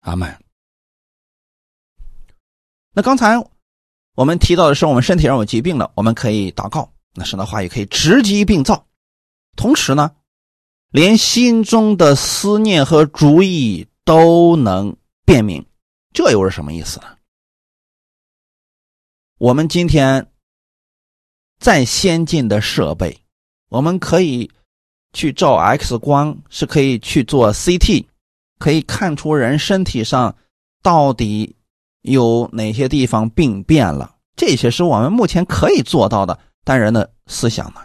[0.00, 0.32] 阿门。
[2.94, 3.44] 那刚才。
[4.14, 8.86] 我们提到的是，我们身体上有疾病了，我们可以祷告，那神的话语可以直击病灶。
[9.56, 10.10] 同时呢，
[10.90, 14.94] 连心中的思念和主意都能
[15.24, 15.64] 辨明，
[16.12, 17.06] 这又是什么意思呢？
[19.38, 20.30] 我们今天
[21.58, 23.18] 再先进的设备，
[23.70, 24.50] 我们可以
[25.14, 28.04] 去照 X 光，是可以去做 CT，
[28.58, 30.36] 可以看出人身体上
[30.82, 31.56] 到底。
[32.02, 34.16] 有哪些地方病变了？
[34.36, 36.38] 这些是我们目前可以做到的。
[36.64, 37.80] 但人的思想呢？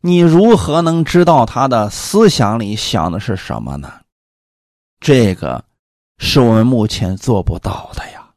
[0.00, 4.02] 你如何能知道他的思想里想的是什么呢？
[5.00, 5.64] 这个
[6.18, 8.32] 是我们目前做不到的呀。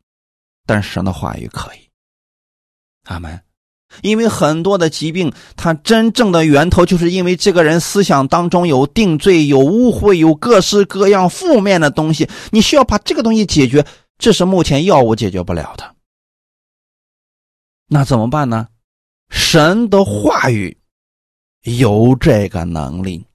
[0.65, 1.89] 但神的话语可以。
[3.03, 3.46] 阿门。
[4.01, 12.29] 因为很多的疾病，它真正的源头就是因为这个人思想当中有定罪、有污秽、有各式各样负面的东西。
[12.51, 13.85] 你需要把这个东西解决，
[14.17, 15.95] 这是目前药物解决不了的。
[17.89, 18.67] 那怎么办呢？
[19.29, 20.77] 神的话语
[21.63, 23.25] 有这个能力，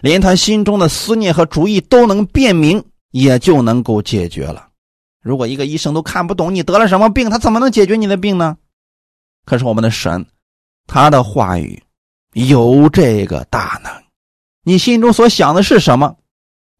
[0.00, 4.68] 连他心中的思念和主意都能辨明，也就能够解决了。
[5.22, 8.56] 如果一个医生都看不懂你得了什么病，他怎么能解决你的病呢？
[9.44, 10.26] 可是我们的神，
[10.86, 11.82] 他的话语
[12.32, 13.92] 有这个大能，
[14.62, 16.16] 你心中所想的是什么，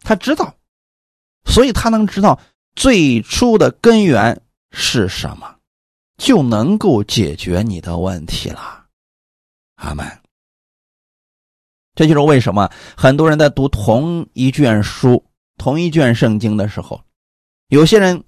[0.01, 0.55] 他知道，
[1.45, 2.41] 所以他能知道
[2.75, 4.41] 最初的根源
[4.71, 5.57] 是什么，
[6.17, 8.87] 就能够解决你的问题了。
[9.77, 10.07] 阿门。
[11.95, 15.25] 这就是为什么很多人在读同一卷书、
[15.59, 17.01] 同一卷圣经的时候，
[17.69, 18.25] 有些人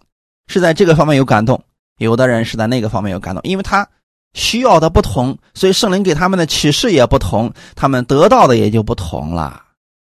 [0.46, 1.64] 是在这个方面有感动，
[1.96, 3.88] 有的人是在那个方面有感动，因为他。
[4.36, 9.64] 需要的不同，所以圣灵给他们的启示也不同，他们得到的也就不同了。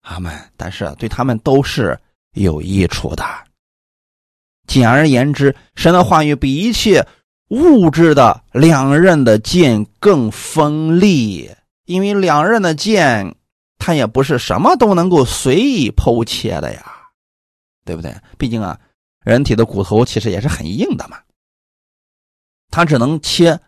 [0.02, 0.36] 阿门。
[0.56, 1.96] 但是对他们都是
[2.34, 3.24] 有益处的。
[4.66, 7.06] 简而言之，神的话语比一切
[7.50, 11.48] 物质的两刃的剑更锋利，
[11.84, 13.36] 因为两刃的剑，
[13.78, 16.84] 它也不是什么都能够随意剖切的呀，
[17.84, 18.12] 对不对？
[18.36, 18.76] 毕竟啊，
[19.24, 21.18] 人体的骨头其实也是很硬的嘛，
[22.68, 23.58] 它只能切。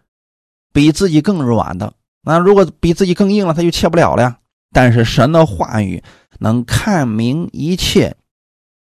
[0.72, 1.92] 比自己更软的，
[2.22, 4.38] 那如果比自己更硬了，他就切不了了呀。
[4.72, 6.02] 但是神的话语
[6.38, 8.16] 能看明一切，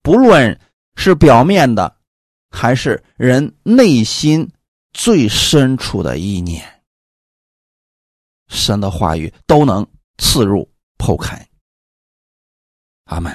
[0.03, 0.61] 不论
[0.95, 1.97] 是表面的，
[2.51, 4.49] 还是人内心
[4.93, 6.64] 最深处的意念，
[8.47, 9.85] 神的话语都能
[10.18, 11.45] 刺入剖开。
[13.07, 13.35] 阿门。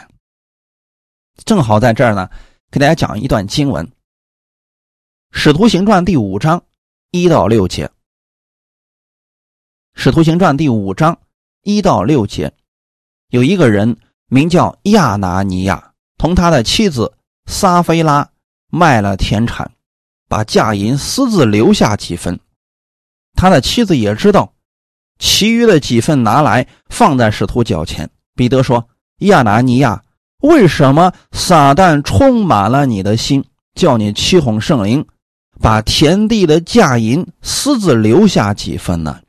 [1.45, 2.29] 正好在这儿呢，
[2.71, 3.85] 给大家讲一段经文，
[5.31, 6.63] 《使徒行传》第五章
[7.11, 7.89] 一到六节。
[10.01, 11.19] 使徒行传第五章
[11.61, 12.53] 一到六节，
[13.31, 13.97] 有一个人
[14.29, 17.11] 名叫亚拿尼亚，同他的妻子
[17.47, 18.29] 撒菲拉
[18.71, 19.69] 卖了田产，
[20.29, 22.39] 把价银私自留下几分。
[23.33, 24.53] 他的妻子也知道，
[25.19, 28.09] 其余的几份拿来放在使徒脚前。
[28.35, 28.87] 彼得说
[29.27, 30.01] ：“亚拿尼亚，
[30.43, 33.43] 为什么撒旦充满了你的心，
[33.75, 35.05] 叫你欺哄圣灵，
[35.59, 39.19] 把田地的价银私自留下几分呢？”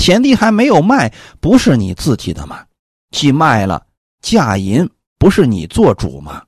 [0.00, 2.64] 田地还没有卖，不是你自己的吗？
[3.10, 3.86] 既卖了，
[4.22, 4.88] 价银
[5.18, 6.42] 不是你做主吗？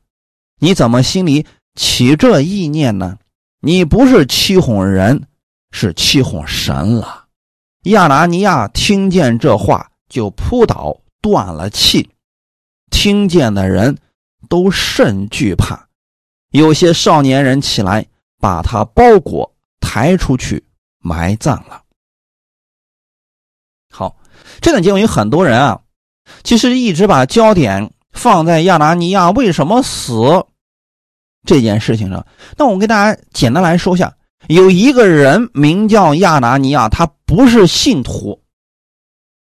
[0.58, 1.44] 你怎么心里
[1.74, 3.18] 起这意念呢？
[3.60, 5.24] 你不是欺哄人，
[5.70, 7.26] 是欺哄神了。
[7.82, 12.08] 亚拿尼亚听见这话，就扑倒，断了气。
[12.90, 13.98] 听见的人
[14.48, 15.86] 都甚惧怕。
[16.52, 18.06] 有些少年人起来，
[18.40, 20.64] 把他包裹抬出去
[21.00, 21.81] 埋葬了。
[23.92, 24.16] 好，
[24.62, 25.80] 这段经文有很多人啊，
[26.42, 30.14] 其实一直把焦点放在亚拿尼亚为什么死
[31.46, 32.26] 这件事情上。
[32.56, 34.16] 那我给大家简单来说一下，
[34.48, 38.42] 有一个人名叫亚拿尼亚，他不是信徒，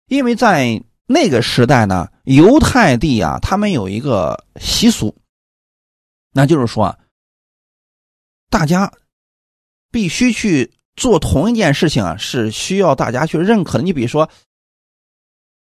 [0.08, 5.14] 因为在那个时代呢，犹太地啊，他们有一个习俗。
[6.32, 6.98] 那就是说，
[8.50, 8.92] 大家
[9.92, 13.84] 必须去做同一件事情啊，是需要大家去认可的。
[13.84, 14.28] 你比如说，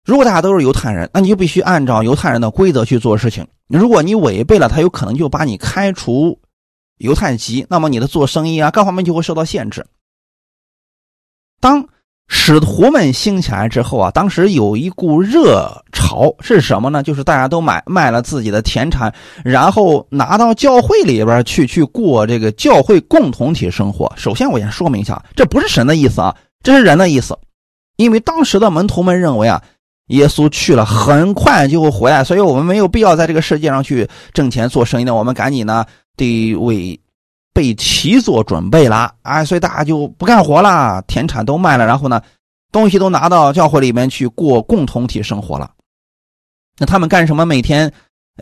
[0.04, 3.46] 如果大家都是犹太人，那你就必须按照犹太人的规则去做事情。
[3.68, 6.40] 如果你违背了，他有可能就把你开除
[6.96, 9.86] 犹太籍，那么你的做生意啊，各方面就会受到限制。
[11.60, 11.88] 当
[12.28, 17.02] 使徒们兴起来之后啊，当时有一股热潮是什么呢？
[17.02, 19.12] 就是大家都买卖了自己的田产，
[19.44, 24.12] 然后拿到教会里边去去过这个教会共同体生活。
[24.16, 27.38] 首先，我先说明一下，这不是神的意思啊，这是人的意思。
[27.96, 29.62] 因为当时的门徒们认为啊，
[30.08, 35.84] 耶稣去了很快就会回来，所以我们没有必要在这个世界上去挣钱做生意的，我们赶紧呢
[36.16, 36.98] 得为。
[37.56, 42.20] 被齐做准备了啊，所以大家就不干活了，田产都卖了，然后呢，
[42.70, 45.70] 东西都拿到教会里面去过共同体生活了。
[46.78, 47.46] 那他们干什么？
[47.46, 47.90] 每天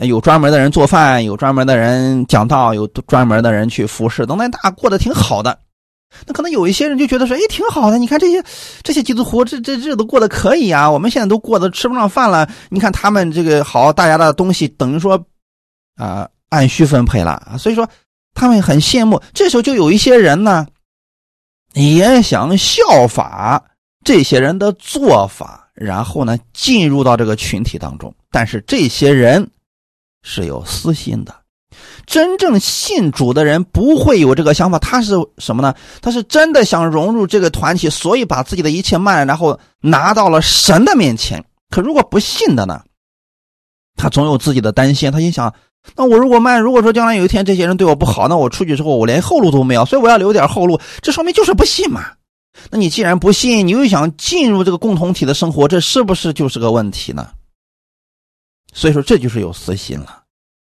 [0.01, 5.57] 有专门的人做饭，有专门的人讲道，有专门的人去服侍，等等，大家过得挺好的。
[6.27, 7.97] 那可能有一些人就觉得说，哎，挺好的。
[7.97, 8.43] 你看这些
[8.83, 10.91] 这些基督徒，这这日子过得可以啊。
[10.91, 12.45] 我们现在都过得吃不上饭了。
[12.69, 15.17] 你看他们这个好，大家的东西等于说
[15.95, 17.87] 啊按需分配了所以说。
[18.35, 20.67] 他们很羡慕，这时候就有一些人呢，
[21.73, 23.71] 也想效法
[24.03, 28.13] 这些人的做法，然后呢进入到这个群体当中。
[28.29, 29.49] 但是这些人
[30.21, 31.33] 是有私心的，
[32.05, 34.77] 真正信主的人不会有这个想法。
[34.79, 35.73] 他是什么呢？
[36.01, 41.43] 他是真的想融入这个团体，所以把自己的一切卖，然后拿到了神的面前。
[41.69, 42.83] 可如果不信的呢？
[43.95, 45.53] 他总有自己的担心，他心想。
[45.95, 50.79] 那我如果卖，如果说将来有一天这些人对我不好，那我出去之后我连后路都没有，所以我要留点后路。
[51.01, 52.11] 这说明就是不信嘛。
[52.71, 57.29] 那你既然不信，你又想进入这个共同体的生活，这是不是就是个问题呢？
[58.73, 60.23] 所以说这就是有私心了。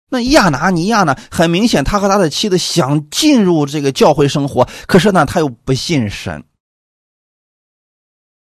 [0.10, 1.16] 那亚拿尼亚呢？
[1.30, 6.44] 很明显，他和他的妻子想进入这个教会生活，可是呢，他又不信神，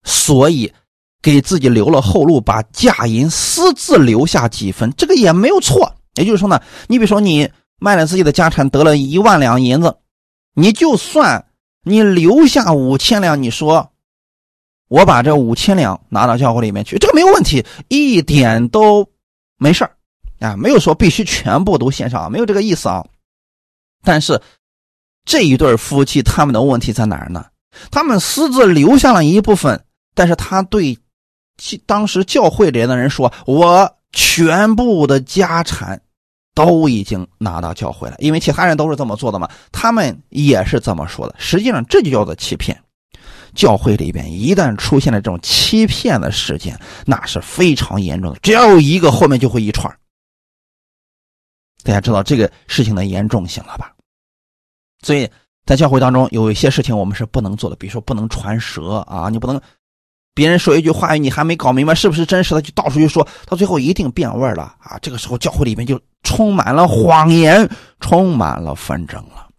[0.03, 0.74] 所以
[1.22, 5.95] 给自己留了后路，把嫁银私自留下几分，这个也没有错。
[6.20, 7.49] 也就是说呢，你比如说你
[7.80, 9.95] 卖了自己的家产，得了一万两银子，
[10.53, 11.45] 你就算
[11.84, 13.89] 你留下五千两，你说
[14.89, 19.09] 我把这五千两拿到教会里面去，这个没有问题，一点都
[19.57, 19.89] 没事
[20.39, 23.05] 啊，没有说必须全部都献上，没有这个意思啊。
[24.03, 24.41] 但是
[25.24, 27.45] 这一对夫妻他们的问题在哪儿呢？
[27.91, 29.82] 他们私自留下了一部分，
[30.13, 30.99] 但是他对
[31.86, 36.01] 当时教会里的人说：“我。”全部的家产
[36.66, 41.34] 都已经拿到教会了，因为其他人都是这么做的嘛，他们也是这么说的。
[41.38, 42.78] 实际上，这就叫做欺骗。
[43.55, 48.39] 教会里边一旦出现了这种欺骗的事件，那是非常严重的。
[48.41, 49.89] 只要有一个，后面就会一串。
[51.84, 53.93] 大家知道这个事情的严重性了吧？
[55.01, 55.30] 所以
[55.66, 59.60] 在教会当中，有一些事情我们是不能做的，比如说不能传舌啊，你不能。
[60.34, 64.98] 别人说一句话语，你还没搞明白是不是真实的，就到处去说，到最后一定变味了啊！
[65.02, 67.70] 这个时候教会里面就充满了谎言，
[68.00, 69.50] 充满了纷争了。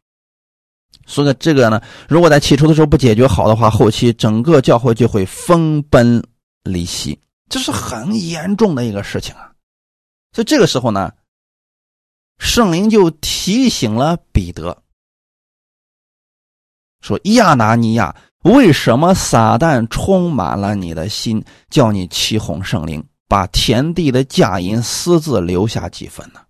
[1.04, 6.22] 所以这个呢，如果在起初的时候不解决好的话，后期整个教会就会分崩
[6.62, 9.52] 离析，这是很严重的一个事情啊。
[10.32, 11.12] 所以这个时候呢，
[12.38, 14.82] 圣灵就提醒了彼得，
[17.02, 26.40] 说：“亚拿尼亚。”为什么撒旦充满了你的心，叫你起哄圣灵，把田地的价银私自留下几分呢？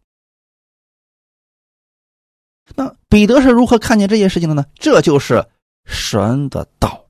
[2.77, 4.65] 那彼得是如何看见这件事情的呢？
[4.79, 5.45] 这就是
[5.85, 7.07] 神的道，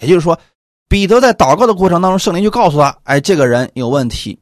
[0.00, 0.40] 也就是说，
[0.88, 4.40] 彼得在祷告的过程当中，圣灵就告诉他：“哎，这个人有问题，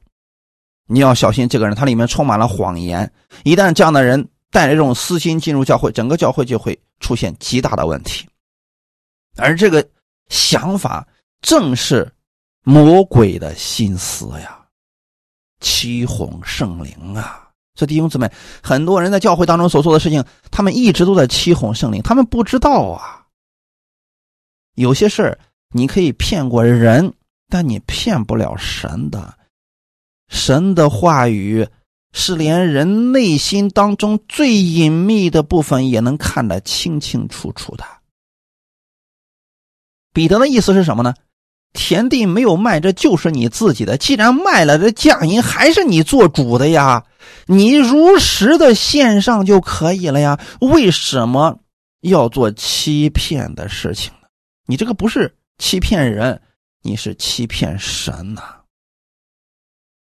[0.86, 3.12] 你要小心这个人，他里面充满了谎言。
[3.42, 8.24] 一旦这样的人带着这种私心进入教会，整个教会就会出现极大的问题。”
[9.36, 9.86] 而这个
[10.28, 11.06] 想法
[11.40, 12.10] 正是
[12.62, 14.64] 魔鬼的心思呀，
[15.60, 17.48] 欺哄圣灵啊！
[17.74, 18.30] 这弟兄姊妹，
[18.62, 23.24] 很多人在教会当中所做的事情，他们一直都在欺哄圣灵，他们不知道啊。
[24.74, 25.38] 有些事
[25.70, 27.14] 你可以骗过人，
[27.48, 29.38] 但你骗不了神的。
[30.28, 31.66] 神的话语
[32.12, 37.84] 是连人内心当中最隐秘的部分也能看得清清楚楚的。
[40.12, 41.14] 彼得的意思是什么呢？
[41.72, 43.96] 田地没有卖，这就是你自己的。
[43.96, 47.04] 既然卖了，这价银还是你做主的呀。
[47.46, 50.40] 你如实的献上就可以了呀。
[50.60, 51.60] 为什么
[52.00, 54.26] 要做欺骗的事情呢？
[54.66, 56.40] 你这个不是欺骗人，
[56.82, 58.42] 你是欺骗神呐。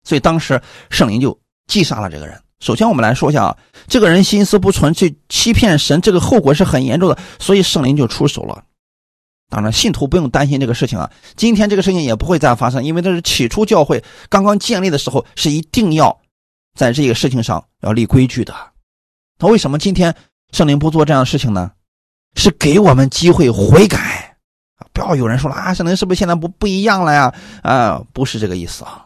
[0.04, 1.36] 所以当时圣灵就
[1.66, 2.40] 击杀了这个人。
[2.60, 7.18] 首先，我们来说一下啊，这个人心思不纯，去欺骗神，这个后果是很严重的。
[7.40, 8.64] 所以圣灵就出手了。
[9.50, 11.10] 当然，信徒不用担心这个事情啊。
[11.36, 16.18] 今天这个事情也不会再发生，因为这是起初教会刚刚建立的时候，是一定要
[16.74, 18.54] 在这个事情上要立规矩的。
[19.40, 20.14] 那为什么今天
[20.52, 21.72] 圣灵不做这样的事情呢？
[22.36, 24.36] 是给我们机会悔改
[24.78, 27.34] 啊不要有人说了啊，圣灵是不是现在不不一样了呀？
[27.62, 29.06] 啊，不是这个意思啊。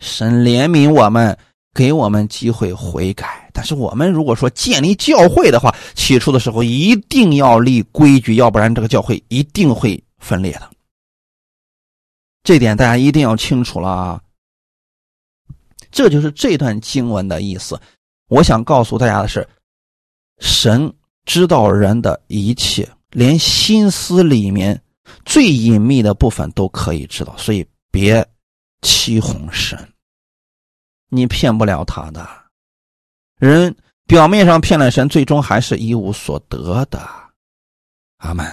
[0.00, 1.36] 神怜悯我们。
[1.74, 10.70] 给我们机会悔改，但是我们如果说建立教会的话，起初的时候一定要立规矩，要不然这个教会一定会分裂的。
[12.42, 14.20] 这点大家一定要清楚了啊！
[15.90, 17.80] 这就是这段经文的意思。
[18.28, 19.46] 我想告诉大家的是，
[20.38, 20.92] 神
[21.24, 24.82] 知道人的一切，连心思里面
[25.24, 28.26] 最隐秘的部分都可以知道，所以别
[28.80, 29.78] 欺哄神。
[31.10, 32.26] 你骗不了他的，
[33.42, 33.74] 人
[34.06, 37.02] 表面上骗了神，最终还是一无所得的。
[38.18, 38.46] 阿门。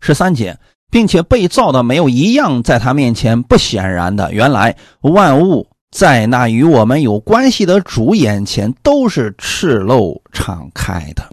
[0.00, 0.58] 十三节，
[0.90, 4.32] 并且被造的没有一样在他面前不显然的。
[4.32, 11.30] 原来万物在那与我们有关系的主眼前都是赤露敞开的。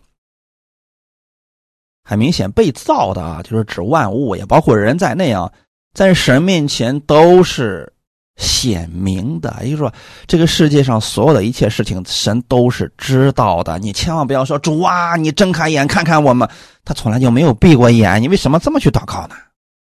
[2.03, 5.49] 很明显，被造的啊，就是指万物，也包括人在内啊，
[5.93, 7.93] 在神面前都是。
[8.37, 9.93] 显明的，也就是说，
[10.27, 13.79] 这个世界上所有的一切事情，神都是知道的。
[13.79, 16.49] 你千万不要说主啊，你睁开眼看看我们，
[16.83, 18.21] 他从来就没有闭过眼。
[18.21, 19.35] 你为什么这么去祷告呢？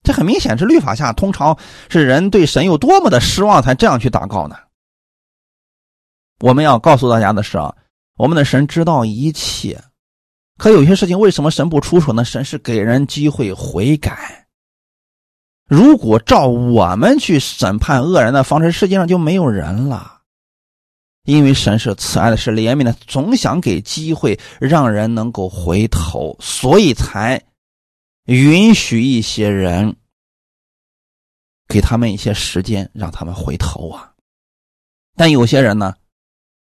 [0.03, 1.59] 这很明显是律法下，通常
[1.91, 4.57] 是人对神有多么的失望才这样去祷告呢？
[6.41, 7.75] 我们要告诉大家的是啊，
[8.17, 9.79] 我们的神知道一切，
[10.57, 12.25] 可有些事情为什么神不出手呢？
[12.25, 14.47] 神是给人机会悔改。
[15.71, 20.23] 如果照我们去审判恶人的方式，世界上就没有人了。
[21.23, 27.41] 因为神是慈爱的，是怜悯的，总想给机会让人能够回头，所以才
[28.25, 29.95] 允许一些人
[31.69, 34.13] 给他们一些时间，让他们回头啊。
[35.15, 35.95] 但有些人呢，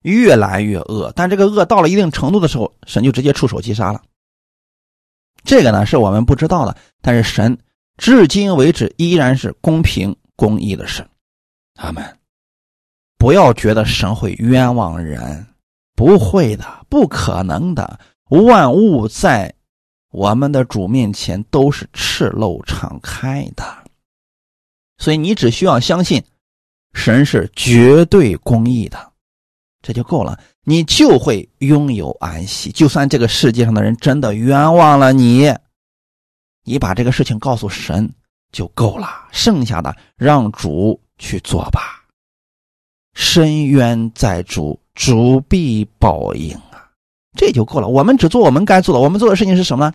[0.02, 4.02] 越来越恶，但这个恶到了一定程度的时候，神就直接出手击杀了。
[5.44, 7.56] 这个呢，是我们不知道的，但是神。
[7.96, 11.08] 至今为止依然是公平公义的神，
[11.76, 12.04] 阿门。
[13.18, 15.46] 不要觉得神会冤枉人，
[15.94, 17.98] 不会的，不可能的。
[18.28, 19.54] 万物在
[20.10, 23.64] 我们的主面前都是赤露敞开的，
[24.98, 26.22] 所以你只需要相信
[26.92, 29.12] 神是绝对公义的，
[29.80, 32.70] 这就够了，你就会拥有安息。
[32.70, 35.54] 就算这个世界上的人真的冤枉了你。
[36.66, 38.12] 你把这个事情告诉神
[38.50, 42.04] 就够了，剩下的让主去做吧。
[43.14, 46.90] 深渊在主，主必报应啊，
[47.38, 47.88] 这就够了。
[47.88, 49.94] 我们只做我们该做的，我们做的事情是什么呢？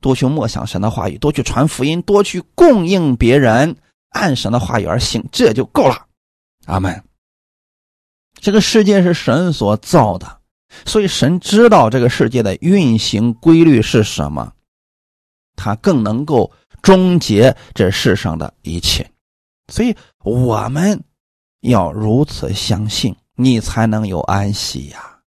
[0.00, 3.76] 多去默想神的话语，多去传福音，多去供应别人，
[4.10, 6.06] 按神的话语而行，这就够了。
[6.66, 7.02] 阿门。
[8.40, 10.40] 这个世界是神所造的，
[10.86, 14.52] 所以神知道这个世界的运行规律是什么。
[15.62, 16.50] 他更能够
[16.82, 19.08] 终结这世上的一切，
[19.68, 21.00] 所以我们
[21.60, 25.20] 要如此相信，你才能有安息呀。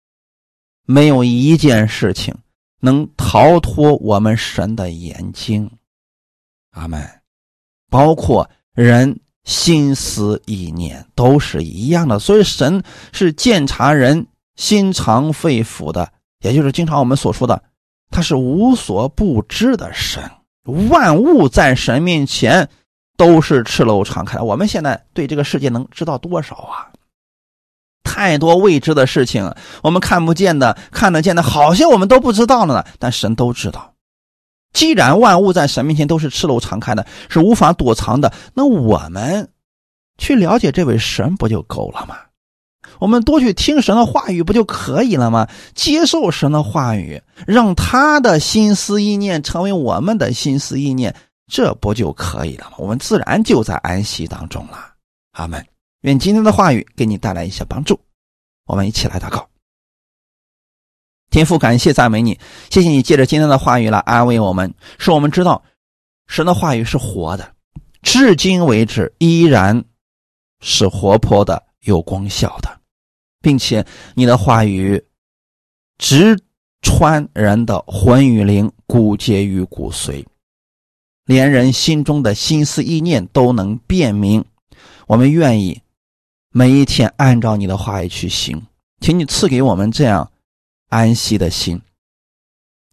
[0.86, 2.36] 没有一件事情
[2.82, 5.72] 能逃脱我们神的眼睛，
[6.72, 7.10] 阿门。
[7.90, 12.84] 包括人心思意念都是一样的，所以神
[13.14, 14.28] 是鉴察人
[14.58, 17.64] 心肠肺腑的，也就是经常我们所说的。
[18.12, 20.24] 他是无所不知的神，
[20.90, 22.70] 万物在神面前
[23.18, 24.40] 都是赤裸敞开。
[24.40, 26.92] 我们现在对这个世界能知道多少啊？
[28.04, 29.54] 太多未知的事情，
[29.84, 32.86] 我们看不见的、看得见的，好像我们都不知道了呢。
[33.00, 33.94] 但神都知道。
[34.72, 39.50] 既然万物在神面前都是赤裸敞开的，是无法躲藏的，那我们
[40.18, 42.18] 去了解这位神不就够了吗？
[43.00, 45.48] 我们多去听神的话语不就可以了吗？
[45.74, 51.16] 接受神的话语，让他的心思意念成为我们的心思意念，
[51.48, 52.78] 这不就可以了吗？
[52.78, 54.94] 我们自然就在安息当中了。
[55.32, 55.66] 阿门。
[56.02, 58.00] 愿今天的话语给你带来一些帮助。
[58.68, 59.48] 我们一起来祷告。
[61.32, 65.64] 天父，感谢赞美你，谢谢你借着今天的话语来安慰我们，使我们知道
[66.28, 67.54] 神的话语是活的，
[68.04, 69.84] 至今为止依然
[70.62, 72.75] 是活泼的、有功效的，
[73.46, 73.86] 并且
[74.16, 75.06] 你的话语
[76.00, 76.36] 直
[76.82, 80.26] 穿人的魂与灵、骨节与骨髓，
[81.26, 84.44] 连人心中的心思意念都能辨明。
[85.06, 85.80] 我们愿意
[86.50, 88.60] 每一天按照你的话语去行，
[89.00, 90.32] 请你赐给我们这样。
[90.90, 91.80] 安息的心，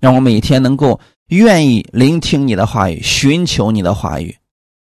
[0.00, 4.36] 让我每天能够愿意聆听你的话语，寻求你的话语。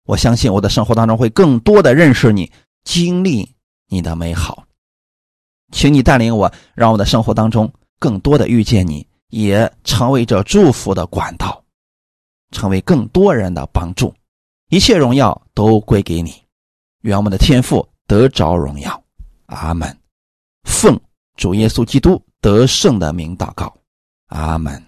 [0.06, 2.50] 我相信我的生活当中会更多的认识你，
[2.84, 3.54] 经历
[3.88, 4.67] 你的美好。
[5.72, 11.62] 请你带领我，让我的生活当中更多的遇见你，也成为这祝福的管道，
[12.50, 14.14] 成为更多人的帮助。
[14.70, 16.34] 一切荣耀都归给你，
[17.02, 19.02] 愿我们的天赋得着荣耀。
[19.46, 19.96] 阿门。
[20.64, 20.98] 奉
[21.36, 22.22] 主耶稣基督。
[22.40, 23.76] 得胜的名祷告，
[24.28, 24.87] 阿门。